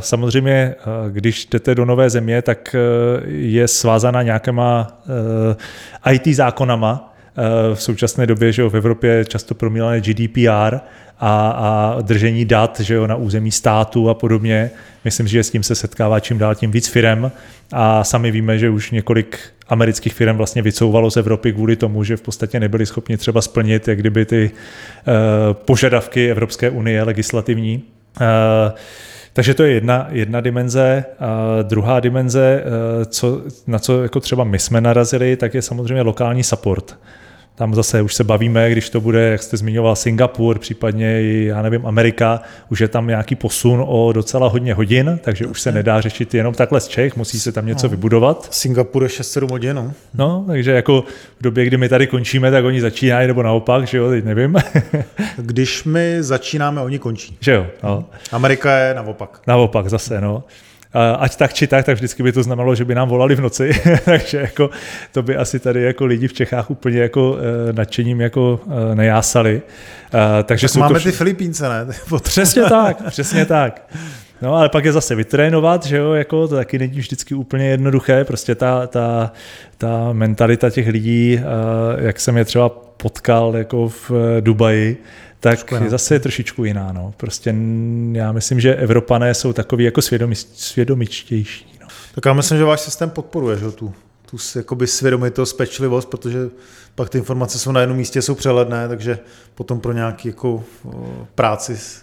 samozřejmě, 0.00 0.74
uh, 1.04 1.10
když 1.10 1.46
jdete 1.46 1.74
do 1.74 1.84
nové 1.84 2.10
země, 2.10 2.42
tak 2.42 2.74
uh, 2.74 3.28
je 3.28 3.68
svázána 3.68 4.22
nějakýma 4.22 4.98
uh, 5.06 5.56
IT 6.12 6.26
zákonama. 6.26 7.14
Eh, 7.38 7.74
v 7.74 7.82
současné 7.82 8.26
době, 8.26 8.52
že 8.52 8.62
jo, 8.62 8.70
v 8.70 8.76
Evropě 8.76 9.24
často 9.24 9.54
promílané 9.54 10.00
GDPR 10.00 10.76
a, 11.20 11.48
a 11.50 11.96
držení 12.02 12.44
dat 12.44 12.80
že 12.80 12.94
jo, 12.94 13.06
na 13.06 13.16
území 13.16 13.50
státu 13.50 14.10
a 14.10 14.14
podobně. 14.14 14.70
Myslím, 15.04 15.28
že 15.28 15.44
s 15.44 15.50
tím 15.50 15.62
se 15.62 15.74
setkává 15.74 16.20
čím 16.20 16.38
dál 16.38 16.54
tím 16.54 16.70
víc 16.70 16.88
firem 16.88 17.32
a 17.72 18.04
sami 18.04 18.30
víme, 18.30 18.58
že 18.58 18.70
už 18.70 18.90
několik 18.90 19.38
amerických 19.68 20.14
firm 20.14 20.36
vlastně 20.36 20.62
vycouvalo 20.62 21.10
z 21.10 21.16
Evropy 21.16 21.52
kvůli 21.52 21.76
tomu, 21.76 22.04
že 22.04 22.16
v 22.16 22.22
podstatě 22.22 22.60
nebyli 22.60 22.86
schopni 22.86 23.16
třeba 23.16 23.42
splnit 23.42 23.88
jak 23.88 23.98
kdyby 23.98 24.24
ty 24.24 24.50
uh, 24.50 25.12
požadavky 25.52 26.30
Evropské 26.30 26.70
unie 26.70 27.02
legislativní. 27.02 27.82
Uh, 28.20 28.26
takže 29.38 29.54
to 29.54 29.62
je 29.62 29.72
jedna, 29.72 30.06
jedna 30.10 30.40
dimenze. 30.40 31.04
A 31.18 31.62
druhá 31.62 32.00
dimenze, 32.00 32.62
eh, 32.64 33.04
co, 33.04 33.42
na 33.66 33.78
co 33.78 34.02
jako 34.02 34.20
třeba 34.20 34.44
my 34.44 34.58
jsme 34.58 34.80
narazili, 34.80 35.36
tak 35.36 35.54
je 35.54 35.62
samozřejmě 35.62 36.02
lokální 36.02 36.42
support. 36.44 36.98
Tam 37.58 37.74
zase 37.74 38.02
už 38.02 38.14
se 38.14 38.24
bavíme, 38.24 38.70
když 38.70 38.90
to 38.90 39.00
bude, 39.00 39.30
jak 39.30 39.42
jste 39.42 39.56
zmiňoval, 39.56 39.96
Singapur, 39.96 40.58
případně 40.58 41.22
i, 41.22 41.44
já 41.44 41.62
nevím, 41.62 41.86
Amerika, 41.86 42.40
už 42.70 42.80
je 42.80 42.88
tam 42.88 43.06
nějaký 43.06 43.34
posun 43.34 43.84
o 43.86 44.12
docela 44.12 44.48
hodně 44.48 44.74
hodin, 44.74 45.18
takže 45.22 45.46
už 45.46 45.60
se 45.60 45.72
nedá 45.72 46.00
řešit 46.00 46.34
jenom 46.34 46.54
takhle 46.54 46.80
z 46.80 46.88
Čech, 46.88 47.16
musí 47.16 47.40
se 47.40 47.52
tam 47.52 47.66
něco 47.66 47.86
no. 47.86 47.90
vybudovat. 47.90 48.48
Singapur 48.50 49.02
je 49.02 49.08
6-7 49.08 49.50
hodin, 49.50 49.76
no. 49.76 49.92
No, 50.14 50.44
takže 50.46 50.72
jako 50.72 51.04
v 51.38 51.42
době, 51.42 51.64
kdy 51.64 51.76
my 51.76 51.88
tady 51.88 52.06
končíme, 52.06 52.50
tak 52.50 52.64
oni 52.64 52.80
začínají, 52.80 53.26
nebo 53.26 53.42
naopak, 53.42 53.86
že 53.86 53.98
jo, 53.98 54.10
teď 54.10 54.24
nevím. 54.24 54.56
když 55.36 55.84
my 55.84 56.16
začínáme, 56.20 56.80
oni 56.80 56.98
končí. 56.98 57.36
Že 57.40 57.52
jo, 57.52 57.66
no. 57.82 58.04
Amerika 58.32 58.78
je 58.78 58.94
naopak. 58.94 59.40
Naopak 59.46 59.88
zase, 59.88 60.20
no 60.20 60.44
ať 60.94 61.36
tak 61.36 61.52
či 61.52 61.66
tak, 61.66 61.84
tak 61.84 61.94
vždycky 61.94 62.22
by 62.22 62.32
to 62.32 62.42
znamenalo, 62.42 62.74
že 62.74 62.84
by 62.84 62.94
nám 62.94 63.08
volali 63.08 63.34
v 63.34 63.40
noci, 63.40 63.70
takže 64.04 64.38
jako 64.38 64.70
to 65.12 65.22
by 65.22 65.36
asi 65.36 65.58
tady 65.58 65.82
jako 65.82 66.06
lidi 66.06 66.28
v 66.28 66.32
Čechách 66.32 66.70
úplně 66.70 66.98
jako 66.98 67.30
uh, 67.30 67.38
nadšením 67.72 68.20
jako 68.20 68.60
uh, 68.64 68.94
nejásali. 68.94 69.62
Takže 70.44 70.68
tak 70.68 70.76
máme 70.76 70.94
to 70.94 71.00
vš- 71.00 71.04
ty 71.04 71.12
Filipínce, 71.12 71.68
ne? 71.68 71.86
přesně 72.22 72.62
tak, 72.62 73.02
přesně 73.10 73.44
tak. 73.44 73.88
No 74.42 74.54
ale 74.54 74.68
pak 74.68 74.84
je 74.84 74.92
zase 74.92 75.14
vytrénovat, 75.14 75.86
že 75.86 75.96
jo, 75.96 76.12
jako 76.12 76.48
to 76.48 76.54
taky 76.54 76.78
není 76.78 76.98
vždycky 76.98 77.34
úplně 77.34 77.68
jednoduché, 77.68 78.24
prostě 78.24 78.54
ta, 78.54 78.86
ta, 78.86 79.32
ta 79.78 80.12
mentalita 80.12 80.70
těch 80.70 80.88
lidí, 80.88 81.40
jak 81.98 82.20
jsem 82.20 82.36
je 82.36 82.44
třeba 82.44 82.68
potkal 82.96 83.56
jako 83.56 83.88
v 83.88 84.10
Dubaji, 84.40 85.02
tak 85.40 85.72
je 85.72 85.90
zase 85.90 86.14
je 86.14 86.20
trošičku 86.20 86.64
jiná. 86.64 86.92
No. 86.92 87.14
Prostě 87.16 87.54
já 88.12 88.32
myslím, 88.32 88.60
že 88.60 88.74
Evropané 88.74 89.34
jsou 89.34 89.52
takový 89.52 89.84
jako 89.84 90.02
svědomí, 90.02 90.34
svědomičtější. 90.34 91.78
No. 91.80 91.86
Tak 92.14 92.26
já 92.26 92.32
myslím, 92.32 92.58
že 92.58 92.64
váš 92.64 92.80
systém 92.80 93.10
podporuje 93.10 93.58
že, 93.58 93.70
tu, 93.70 93.94
tu 94.30 94.36
jakoby 94.56 94.86
svědomitost, 94.86 95.52
pečlivost, 95.52 96.08
protože 96.08 96.38
pak 96.94 97.08
ty 97.08 97.18
informace 97.18 97.58
jsou 97.58 97.72
na 97.72 97.80
jednom 97.80 97.98
místě, 97.98 98.22
jsou 98.22 98.34
přehledné, 98.34 98.88
takže 98.88 99.18
potom 99.54 99.80
pro 99.80 99.92
nějaký 99.92 100.28
jako 100.28 100.64
práci 101.34 101.76
s, 101.76 102.02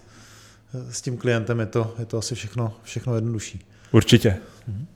s 0.91 1.01
tím 1.01 1.17
klientem 1.17 1.59
je 1.59 1.65
to, 1.65 1.93
je 1.99 2.05
to 2.05 2.17
asi 2.17 2.35
všechno, 2.35 2.73
všechno 2.83 3.15
jednodušší. 3.15 3.65
Určitě. 3.91 4.37
Mhm. 4.67 4.87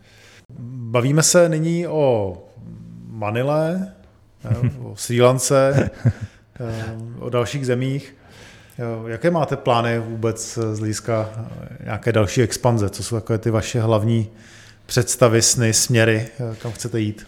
Bavíme 0.92 1.24
se 1.24 1.50
nyní 1.50 1.88
o 1.88 2.38
Manile, 3.08 3.94
o 4.80 4.96
Sri 4.96 5.22
Lance, 5.22 5.90
o 7.20 7.30
dalších 7.30 7.66
zemích. 7.66 8.16
Jaké 9.08 9.32
máte 9.32 9.56
plány 9.56 10.00
vůbec 10.00 10.60
z 10.74 10.80
hlediska 10.80 11.30
nějaké 11.84 12.12
další 12.12 12.42
expanze? 12.42 12.90
Co 12.90 13.04
jsou 13.04 13.16
takové 13.16 13.40
ty 13.40 13.50
vaše 13.50 13.82
hlavní 13.82 14.28
představy, 14.86 15.42
sny, 15.42 15.74
směry, 15.74 16.28
kam 16.62 16.72
chcete 16.72 17.00
jít? 17.00 17.28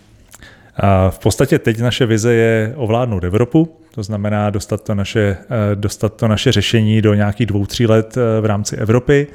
V 1.09 1.19
podstatě 1.19 1.59
teď 1.59 1.79
naše 1.79 2.05
vize 2.05 2.33
je 2.33 2.73
ovládnout 2.75 3.23
Evropu, 3.23 3.77
to 3.95 4.03
znamená 4.03 4.49
dostat 4.49 4.83
to 4.83 4.95
naše, 4.95 5.37
dostat 5.75 6.13
to 6.13 6.27
naše 6.27 6.51
řešení 6.51 7.01
do 7.01 7.13
nějakých 7.13 7.47
dvou, 7.47 7.65
tří 7.65 7.87
let 7.87 8.15
v 8.41 8.45
rámci 8.45 8.75
Evropy 8.75 9.27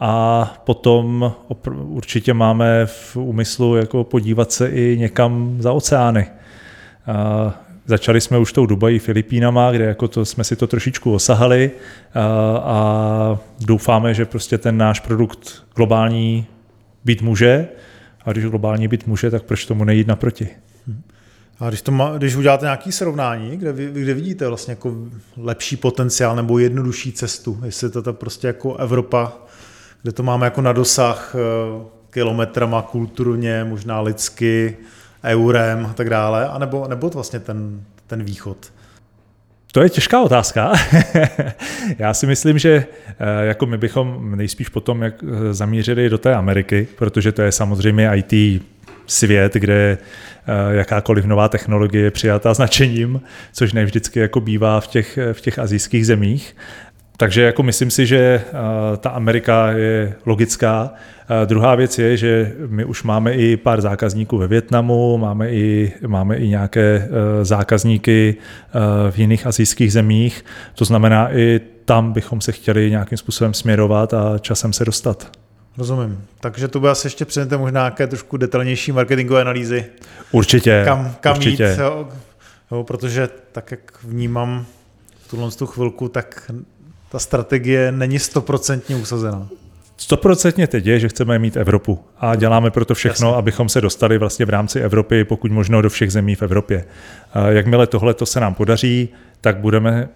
a 0.00 0.44
potom 0.64 1.32
určitě 1.72 2.34
máme 2.34 2.86
v 2.86 3.16
úmyslu 3.16 3.76
jako 3.76 4.04
podívat 4.04 4.52
se 4.52 4.68
i 4.68 4.96
někam 4.98 5.56
za 5.58 5.72
oceány. 5.72 6.26
Začali 7.86 8.20
jsme 8.20 8.38
už 8.38 8.52
tou 8.52 8.66
Dubají 8.66 8.98
Filipínama, 8.98 9.72
kde 9.72 9.84
jako 9.84 10.08
to, 10.08 10.24
jsme 10.24 10.44
si 10.44 10.56
to 10.56 10.66
trošičku 10.66 11.14
osahali 11.14 11.70
a, 12.14 12.22
a 12.64 13.38
doufáme, 13.60 14.14
že 14.14 14.24
prostě 14.24 14.58
ten 14.58 14.78
náš 14.78 15.00
produkt 15.00 15.64
globální 15.76 16.46
být 17.04 17.22
může 17.22 17.68
a 18.24 18.32
když 18.32 18.44
globální 18.44 18.88
být 18.88 19.06
může, 19.06 19.30
tak 19.30 19.42
proč 19.42 19.66
tomu 19.66 19.84
nejít 19.84 20.06
naproti? 20.06 20.48
A 21.60 21.68
když, 21.68 21.82
to 21.82 21.92
má, 21.92 22.16
když 22.16 22.36
uděláte 22.36 22.64
nějaké 22.64 22.92
srovnání, 22.92 23.56
kde, 23.56 23.72
vy, 23.72 24.02
kde 24.02 24.14
vidíte 24.14 24.48
vlastně 24.48 24.72
jako 24.72 24.94
lepší 25.36 25.76
potenciál 25.76 26.36
nebo 26.36 26.58
jednodušší 26.58 27.12
cestu, 27.12 27.60
jestli 27.64 27.90
to, 27.90 28.02
to 28.02 28.12
prostě 28.12 28.46
jako 28.46 28.76
Evropa, 28.76 29.32
kde 30.02 30.12
to 30.12 30.22
máme 30.22 30.46
jako 30.46 30.60
na 30.60 30.72
dosah 30.72 31.34
eh, 31.34 31.84
kilometrama 32.10 32.82
kulturně, 32.82 33.64
možná 33.64 34.00
lidsky, 34.00 34.76
eurem 35.24 35.86
a 35.90 35.92
tak 35.92 36.10
dále, 36.10 36.48
anebo, 36.48 36.88
nebo 36.88 37.08
vlastně 37.08 37.40
ten, 37.40 37.80
ten 38.06 38.22
východ? 38.22 38.72
To 39.74 39.82
je 39.82 39.90
těžká 39.90 40.22
otázka. 40.22 40.72
Já 41.98 42.14
si 42.14 42.26
myslím, 42.26 42.58
že 42.58 42.86
eh, 43.08 43.46
jako 43.46 43.66
my 43.66 43.78
bychom 43.78 44.36
nejspíš 44.36 44.68
potom 44.68 45.02
jak 45.02 45.14
eh, 45.22 45.54
zamířili 45.54 46.08
do 46.08 46.18
té 46.18 46.34
Ameriky, 46.34 46.88
protože 46.98 47.32
to 47.32 47.42
je 47.42 47.52
samozřejmě 47.52 48.10
IT 48.14 48.62
svět, 49.06 49.54
kde 49.54 49.98
eh, 50.46 50.74
jakákoliv 50.74 51.24
nová 51.24 51.48
technologie 51.48 52.04
je 52.04 52.10
přijatá 52.10 52.54
značením, 52.54 53.20
což 53.52 53.72
ne 53.72 53.84
vždycky 53.84 54.20
jako 54.20 54.40
bývá 54.40 54.80
v 54.80 54.86
těch, 54.86 55.18
v 55.32 55.40
těch 55.40 55.58
azijských 55.58 56.06
zemích. 56.06 56.56
Takže 57.16 57.42
jako 57.42 57.62
myslím 57.62 57.90
si, 57.90 58.06
že 58.06 58.42
ta 58.98 59.10
Amerika 59.10 59.70
je 59.70 60.14
logická. 60.26 60.92
Druhá 61.44 61.74
věc 61.74 61.98
je, 61.98 62.16
že 62.16 62.52
my 62.66 62.84
už 62.84 63.02
máme 63.02 63.32
i 63.32 63.56
pár 63.56 63.80
zákazníků 63.80 64.38
ve 64.38 64.46
Větnamu, 64.46 65.18
máme 65.18 65.50
i, 65.50 65.92
máme 66.06 66.36
i 66.36 66.48
nějaké 66.48 66.80
e, 66.80 67.44
zákazníky 67.44 68.36
v 69.10 69.18
jiných 69.18 69.46
azijských 69.46 69.92
zemích. 69.92 70.44
To 70.74 70.84
znamená, 70.84 71.36
i 71.36 71.60
tam 71.84 72.12
bychom 72.12 72.40
se 72.40 72.52
chtěli 72.52 72.90
nějakým 72.90 73.18
způsobem 73.18 73.54
směrovat 73.54 74.14
a 74.14 74.38
časem 74.38 74.72
se 74.72 74.84
dostat. 74.84 75.30
Rozumím. 75.78 76.24
Takže 76.40 76.68
to 76.68 76.80
by 76.80 76.88
asi 76.88 77.06
ještě 77.06 77.24
přinete 77.24 77.56
možná 77.56 77.80
nějaké 77.80 78.06
trošku 78.06 78.36
detailnější 78.36 78.92
marketingové 78.92 79.40
analýzy. 79.40 79.84
Určitě. 80.32 80.82
Kam, 80.84 81.14
kam 81.20 81.36
určitě. 81.36 81.62
jít, 81.62 81.78
jo, 81.78 82.08
jo, 82.72 82.84
protože 82.84 83.28
tak, 83.52 83.70
jak 83.70 84.04
vnímám 84.04 84.66
tuhle 85.30 85.50
tu 85.50 85.66
chvilku, 85.66 86.08
tak 86.08 86.50
ta 87.14 87.18
strategie 87.18 87.92
není 87.92 88.18
stoprocentně 88.18 88.96
usazená. 88.96 89.48
Stoprocentně 89.96 90.66
teď 90.66 90.86
je, 90.86 91.00
že 91.00 91.08
chceme 91.08 91.38
mít 91.38 91.56
Evropu 91.56 91.98
a 92.18 92.34
děláme 92.34 92.70
proto 92.70 92.94
všechno, 92.94 93.28
Jasně. 93.28 93.38
abychom 93.38 93.68
se 93.68 93.80
dostali 93.80 94.18
vlastně 94.18 94.46
v 94.46 94.50
rámci 94.50 94.80
Evropy, 94.80 95.24
pokud 95.24 95.50
možno 95.50 95.82
do 95.82 95.90
všech 95.90 96.12
zemí 96.12 96.34
v 96.34 96.42
Evropě. 96.42 96.84
Jakmile 97.48 97.86
tohle 97.86 98.14
to 98.14 98.26
se 98.26 98.40
nám 98.40 98.54
podaří, 98.54 99.08
tak 99.40 99.56
budeme 99.56 100.08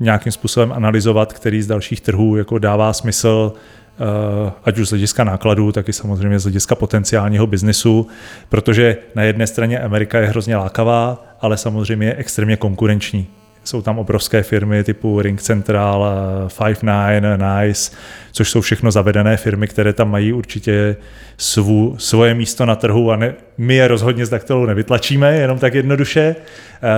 nějakým 0.00 0.32
způsobem 0.32 0.72
analyzovat, 0.72 1.32
který 1.32 1.62
z 1.62 1.66
dalších 1.66 2.00
trhů 2.00 2.36
jako 2.36 2.58
dává 2.58 2.92
smysl, 2.92 3.52
eh, 3.52 4.52
ať 4.64 4.78
už 4.78 4.88
z 4.88 4.90
hlediska 4.90 5.24
nákladů, 5.24 5.72
tak 5.72 5.88
i 5.88 5.92
samozřejmě 5.92 6.38
z 6.38 6.42
hlediska 6.42 6.74
potenciálního 6.74 7.46
biznesu, 7.46 8.06
protože 8.48 8.96
na 9.14 9.22
jedné 9.22 9.46
straně 9.46 9.80
Amerika 9.80 10.18
je 10.18 10.26
hrozně 10.26 10.56
lákavá, 10.56 11.26
ale 11.40 11.56
samozřejmě 11.56 12.06
je 12.06 12.14
extrémně 12.14 12.56
konkurenční. 12.56 13.28
Jsou 13.64 13.82
tam 13.82 13.98
obrovské 13.98 14.42
firmy 14.42 14.84
typu 14.84 15.22
Ring 15.22 15.42
Central, 15.42 16.06
Five 16.48 16.76
Nine, 16.82 17.38
Nice, 17.38 17.92
což 18.32 18.50
jsou 18.50 18.60
všechno 18.60 18.90
zavedené 18.90 19.36
firmy, 19.36 19.68
které 19.68 19.92
tam 19.92 20.10
mají 20.10 20.32
určitě 20.32 20.96
svů, 21.36 21.96
svoje 21.98 22.34
místo 22.34 22.66
na 22.66 22.76
trhu 22.76 23.10
a 23.10 23.16
ne, 23.16 23.34
my 23.58 23.74
je 23.74 23.88
rozhodně 23.88 24.26
z 24.26 24.30
daktylou 24.30 24.66
nevytlačíme, 24.66 25.36
jenom 25.36 25.58
tak 25.58 25.74
jednoduše, 25.74 26.36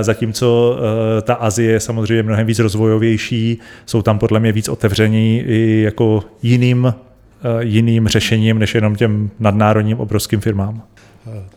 zatímco 0.01 0.79
ta 1.23 1.35
Azie 1.35 1.73
je 1.73 1.81
samozřejmě 1.81 2.23
mnohem 2.23 2.47
víc 2.47 2.59
rozvojovější, 2.59 3.59
jsou 3.87 4.03
tam 4.03 4.19
podle 4.19 4.41
mě 4.41 4.53
víc 4.53 4.69
otevření 4.69 5.43
i 5.47 5.83
jako 5.83 6.25
jiným 6.43 6.95
jiným 7.61 8.09
řešením, 8.09 8.59
než 8.59 8.75
jenom 8.75 8.97
těm 8.97 9.31
nadnárodním 9.39 10.01
obrovským 10.01 10.41
firmám. 10.41 10.83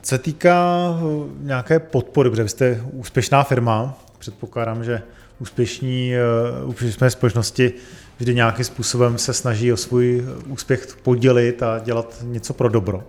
Co 0.01 0.09
se 0.09 0.17
týká 0.17 0.89
eh, 0.99 1.29
nějaké 1.41 1.79
podpory, 1.79 2.29
protože 2.29 2.47
jste 2.47 2.81
úspěšná 2.91 3.43
firma, 3.43 3.97
předpokládám, 4.19 4.83
že 4.83 5.01
úspěšní, 5.39 6.15
eh, 6.15 6.65
úspěšné 6.65 7.09
společnosti 7.09 7.73
vždy 8.19 8.35
nějakým 8.35 8.65
způsobem 8.65 9.17
se 9.17 9.33
snaží 9.33 9.73
o 9.73 9.77
svůj 9.77 10.25
úspěch 10.47 10.97
podělit 11.03 11.63
a 11.63 11.79
dělat 11.79 12.23
něco 12.23 12.53
pro 12.53 12.69
dobro. 12.69 13.03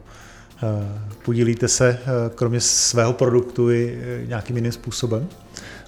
Eh, 0.62 0.66
podílíte 1.24 1.68
se 1.68 1.98
kromě 2.34 2.60
svého 2.60 3.12
produktu 3.12 3.70
i 3.70 3.98
nějakým 4.26 4.56
jiným 4.56 4.72
způsobem? 4.72 5.28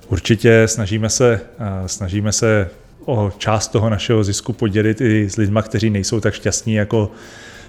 Určitě 0.09 0.69
snažíme 0.69 1.09
se, 1.09 1.41
snažíme 1.87 2.33
se 2.33 2.71
o 3.05 3.33
část 3.39 3.69
toho 3.69 3.91
našeho 3.91 4.25
zisku 4.25 4.53
podělit 4.53 5.01
i 5.01 5.31
s 5.31 5.37
lidmi, 5.37 5.61
kteří 5.63 5.91
nejsou 5.91 6.21
tak 6.21 6.35
šťastní 6.35 6.75
jako 6.75 7.11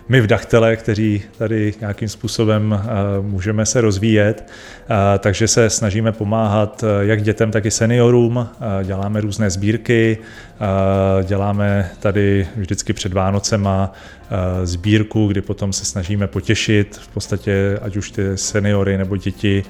my 0.10 0.22
v 0.22 0.28
Dachtele, 0.28 0.76
kteří 0.76 1.24
tady 1.38 1.74
nějakým 1.80 2.10
způsobem 2.10 2.82
eh, 2.84 2.88
můžeme 3.22 3.66
se 3.66 3.82
rozvíjet, 3.82 4.48
eh, 4.48 5.20
takže 5.20 5.48
se 5.48 5.70
snažíme 5.70 6.12
pomáhat 6.12 6.84
eh, 6.84 7.06
jak 7.06 7.22
dětem, 7.24 7.52
tak 7.52 7.66
i 7.66 7.72
seniorům. 7.72 8.48
Děláme 8.84 9.22
různé 9.22 9.50
sbírky, 9.50 10.18
děláme 11.24 11.92
tady 12.00 12.48
vždycky 12.56 12.94
před 12.94 13.14
Vánocema 13.14 13.94
sbírku, 14.64 15.28
kdy 15.28 15.42
potom 15.42 15.74
se 15.74 15.86
snažíme 15.86 16.28
potěšit 16.28 16.98
v 16.98 17.08
podstatě 17.08 17.80
ať 17.82 17.96
už 17.98 18.12
ty 18.12 18.38
seniory 18.38 18.98
nebo 18.98 19.18
děti 19.18 19.64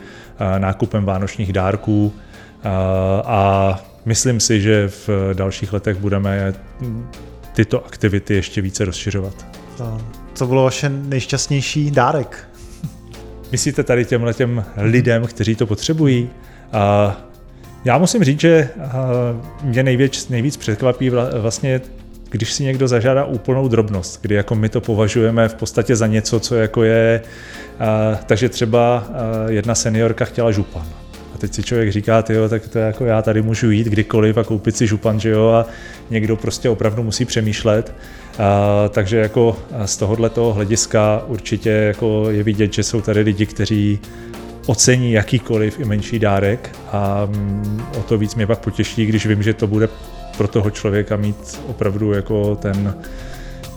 nákupem 0.57 1.05
vánočních 1.05 1.53
dárků 1.53 2.13
a 3.25 3.79
myslím 4.05 4.39
si, 4.39 4.61
že 4.61 4.87
v 4.87 5.09
dalších 5.33 5.73
letech 5.73 5.97
budeme 5.97 6.53
tyto 7.53 7.85
aktivity 7.85 8.33
ještě 8.33 8.61
více 8.61 8.85
rozšiřovat. 8.85 9.45
Co 10.33 10.47
bylo 10.47 10.63
vaše 10.63 10.89
nejšťastnější 10.89 11.91
dárek? 11.91 12.49
Myslíte 13.51 13.83
tady 13.83 14.05
těmhle 14.05 14.33
těm 14.33 14.65
lidem, 14.77 15.25
kteří 15.25 15.55
to 15.55 15.67
potřebují? 15.67 16.29
A 16.71 17.15
já 17.85 17.97
musím 17.97 18.23
říct, 18.23 18.39
že 18.39 18.69
mě 19.63 19.83
nejvíc, 19.83 20.29
nejvíc 20.29 20.57
překvapí 20.57 21.11
vlastně 21.39 21.81
když 22.29 22.53
si 22.53 22.63
někdo 22.63 22.87
zažádá 22.87 23.25
úplnou 23.25 23.67
drobnost, 23.67 24.21
kdy 24.21 24.35
jako 24.35 24.55
my 24.55 24.69
to 24.69 24.81
považujeme 24.81 25.49
v 25.49 25.55
podstatě 25.55 25.95
za 25.95 26.07
něco, 26.07 26.39
co 26.39 26.55
jako 26.55 26.83
je, 26.83 27.21
takže 28.25 28.49
třeba 28.49 29.07
jedna 29.49 29.75
seniorka 29.75 30.25
chtěla 30.25 30.51
župan. 30.51 30.85
Teď 31.43 31.53
si 31.53 31.63
člověk 31.63 31.91
říká, 31.91 32.23
jo, 32.29 32.49
tak 32.49 32.67
to 32.67 32.79
je 32.79 32.85
jako 32.85 33.05
já 33.05 33.21
tady 33.21 33.41
můžu 33.41 33.71
jít 33.71 33.87
kdykoliv 33.87 34.37
a 34.37 34.43
koupit 34.43 34.77
si 34.77 34.87
župan, 34.87 35.19
že 35.19 35.29
jo, 35.29 35.47
a 35.47 35.65
někdo 36.09 36.35
prostě 36.35 36.69
opravdu 36.69 37.03
musí 37.03 37.25
přemýšlet. 37.25 37.95
A, 38.39 38.89
takže 38.89 39.17
jako 39.17 39.57
z 39.85 39.97
tohohle 39.97 40.29
toho 40.29 40.53
hlediska 40.53 41.23
určitě 41.27 41.69
jako 41.69 42.29
je 42.29 42.43
vidět, 42.43 42.73
že 42.73 42.83
jsou 42.83 43.01
tady 43.01 43.21
lidi, 43.21 43.45
kteří 43.45 43.99
ocení 44.65 45.11
jakýkoliv 45.11 45.79
i 45.79 45.85
menší 45.85 46.19
dárek 46.19 46.75
a 46.91 47.25
mm, 47.25 47.83
o 47.97 48.01
to 48.01 48.17
víc 48.17 48.35
mě 48.35 48.47
pak 48.47 48.59
potěší, 48.59 49.05
když 49.05 49.25
vím, 49.25 49.43
že 49.43 49.53
to 49.53 49.67
bude 49.67 49.89
pro 50.37 50.47
toho 50.47 50.69
člověka 50.69 51.17
mít 51.17 51.61
opravdu 51.67 52.13
jako 52.13 52.55
ten, 52.55 52.95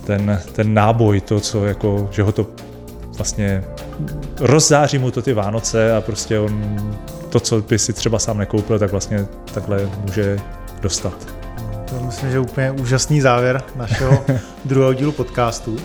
ten, 0.05 0.41
ten 0.51 0.73
náboj, 0.73 1.21
to, 1.21 1.39
co 1.39 1.65
jako, 1.65 2.09
že 2.11 2.23
ho 2.23 2.31
to 2.31 2.47
vlastně 3.17 3.63
rozzáří 4.39 4.97
mu 4.97 5.11
to 5.11 5.21
ty 5.21 5.33
Vánoce 5.33 5.95
a 5.95 6.01
prostě 6.01 6.39
on 6.39 6.77
to, 7.29 7.39
co 7.39 7.61
by 7.61 7.79
si 7.79 7.93
třeba 7.93 8.19
sám 8.19 8.37
nekoupil, 8.37 8.79
tak 8.79 8.91
vlastně 8.91 9.27
takhle 9.53 9.89
může 10.01 10.39
dostat. 10.81 11.27
To 11.89 12.05
myslím, 12.05 12.29
že 12.29 12.35
je 12.35 12.39
úplně 12.39 12.71
úžasný 12.71 13.21
závěr 13.21 13.63
našeho 13.75 14.23
druhého 14.65 14.93
dílu 14.93 15.11
podcastu. 15.11 15.77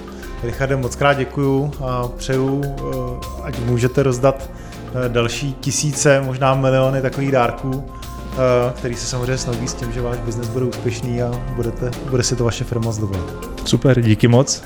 Richarde, 0.43 0.77
moc 0.77 0.97
krát 0.97 1.15
děkuju 1.15 1.73
a 1.85 2.09
přeju, 2.09 2.63
eh, 2.65 3.43
ať 3.43 3.59
můžete 3.59 4.03
rozdat 4.03 4.51
eh, 4.51 5.09
další 5.09 5.53
tisíce, 5.53 6.21
možná 6.21 6.55
miliony 6.55 7.03
takových 7.03 7.33
dárků, 7.33 7.85
eh, 8.33 8.37
který 8.77 8.95
se 8.95 9.07
samozřejmě 9.07 9.39
snoubí 9.39 9.69
s 9.69 9.75
tím, 9.75 9.93
že 9.93 10.01
váš 10.01 10.19
biznes 10.19 10.49
bude 10.49 10.65
úspěšný 10.65 11.23
a 11.23 11.31
budete, 11.57 11.91
bude 12.11 12.23
si 12.23 12.37
to 12.37 12.45
vaše 12.45 12.65
firma 12.65 12.93
zdobovat. 12.93 13.25
Super, 13.65 14.01
díky 14.01 14.29
moc. 14.29 14.63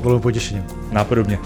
Bylo 0.00 0.20
potěšením. 0.20 0.64
Nápodobně. 0.92 1.38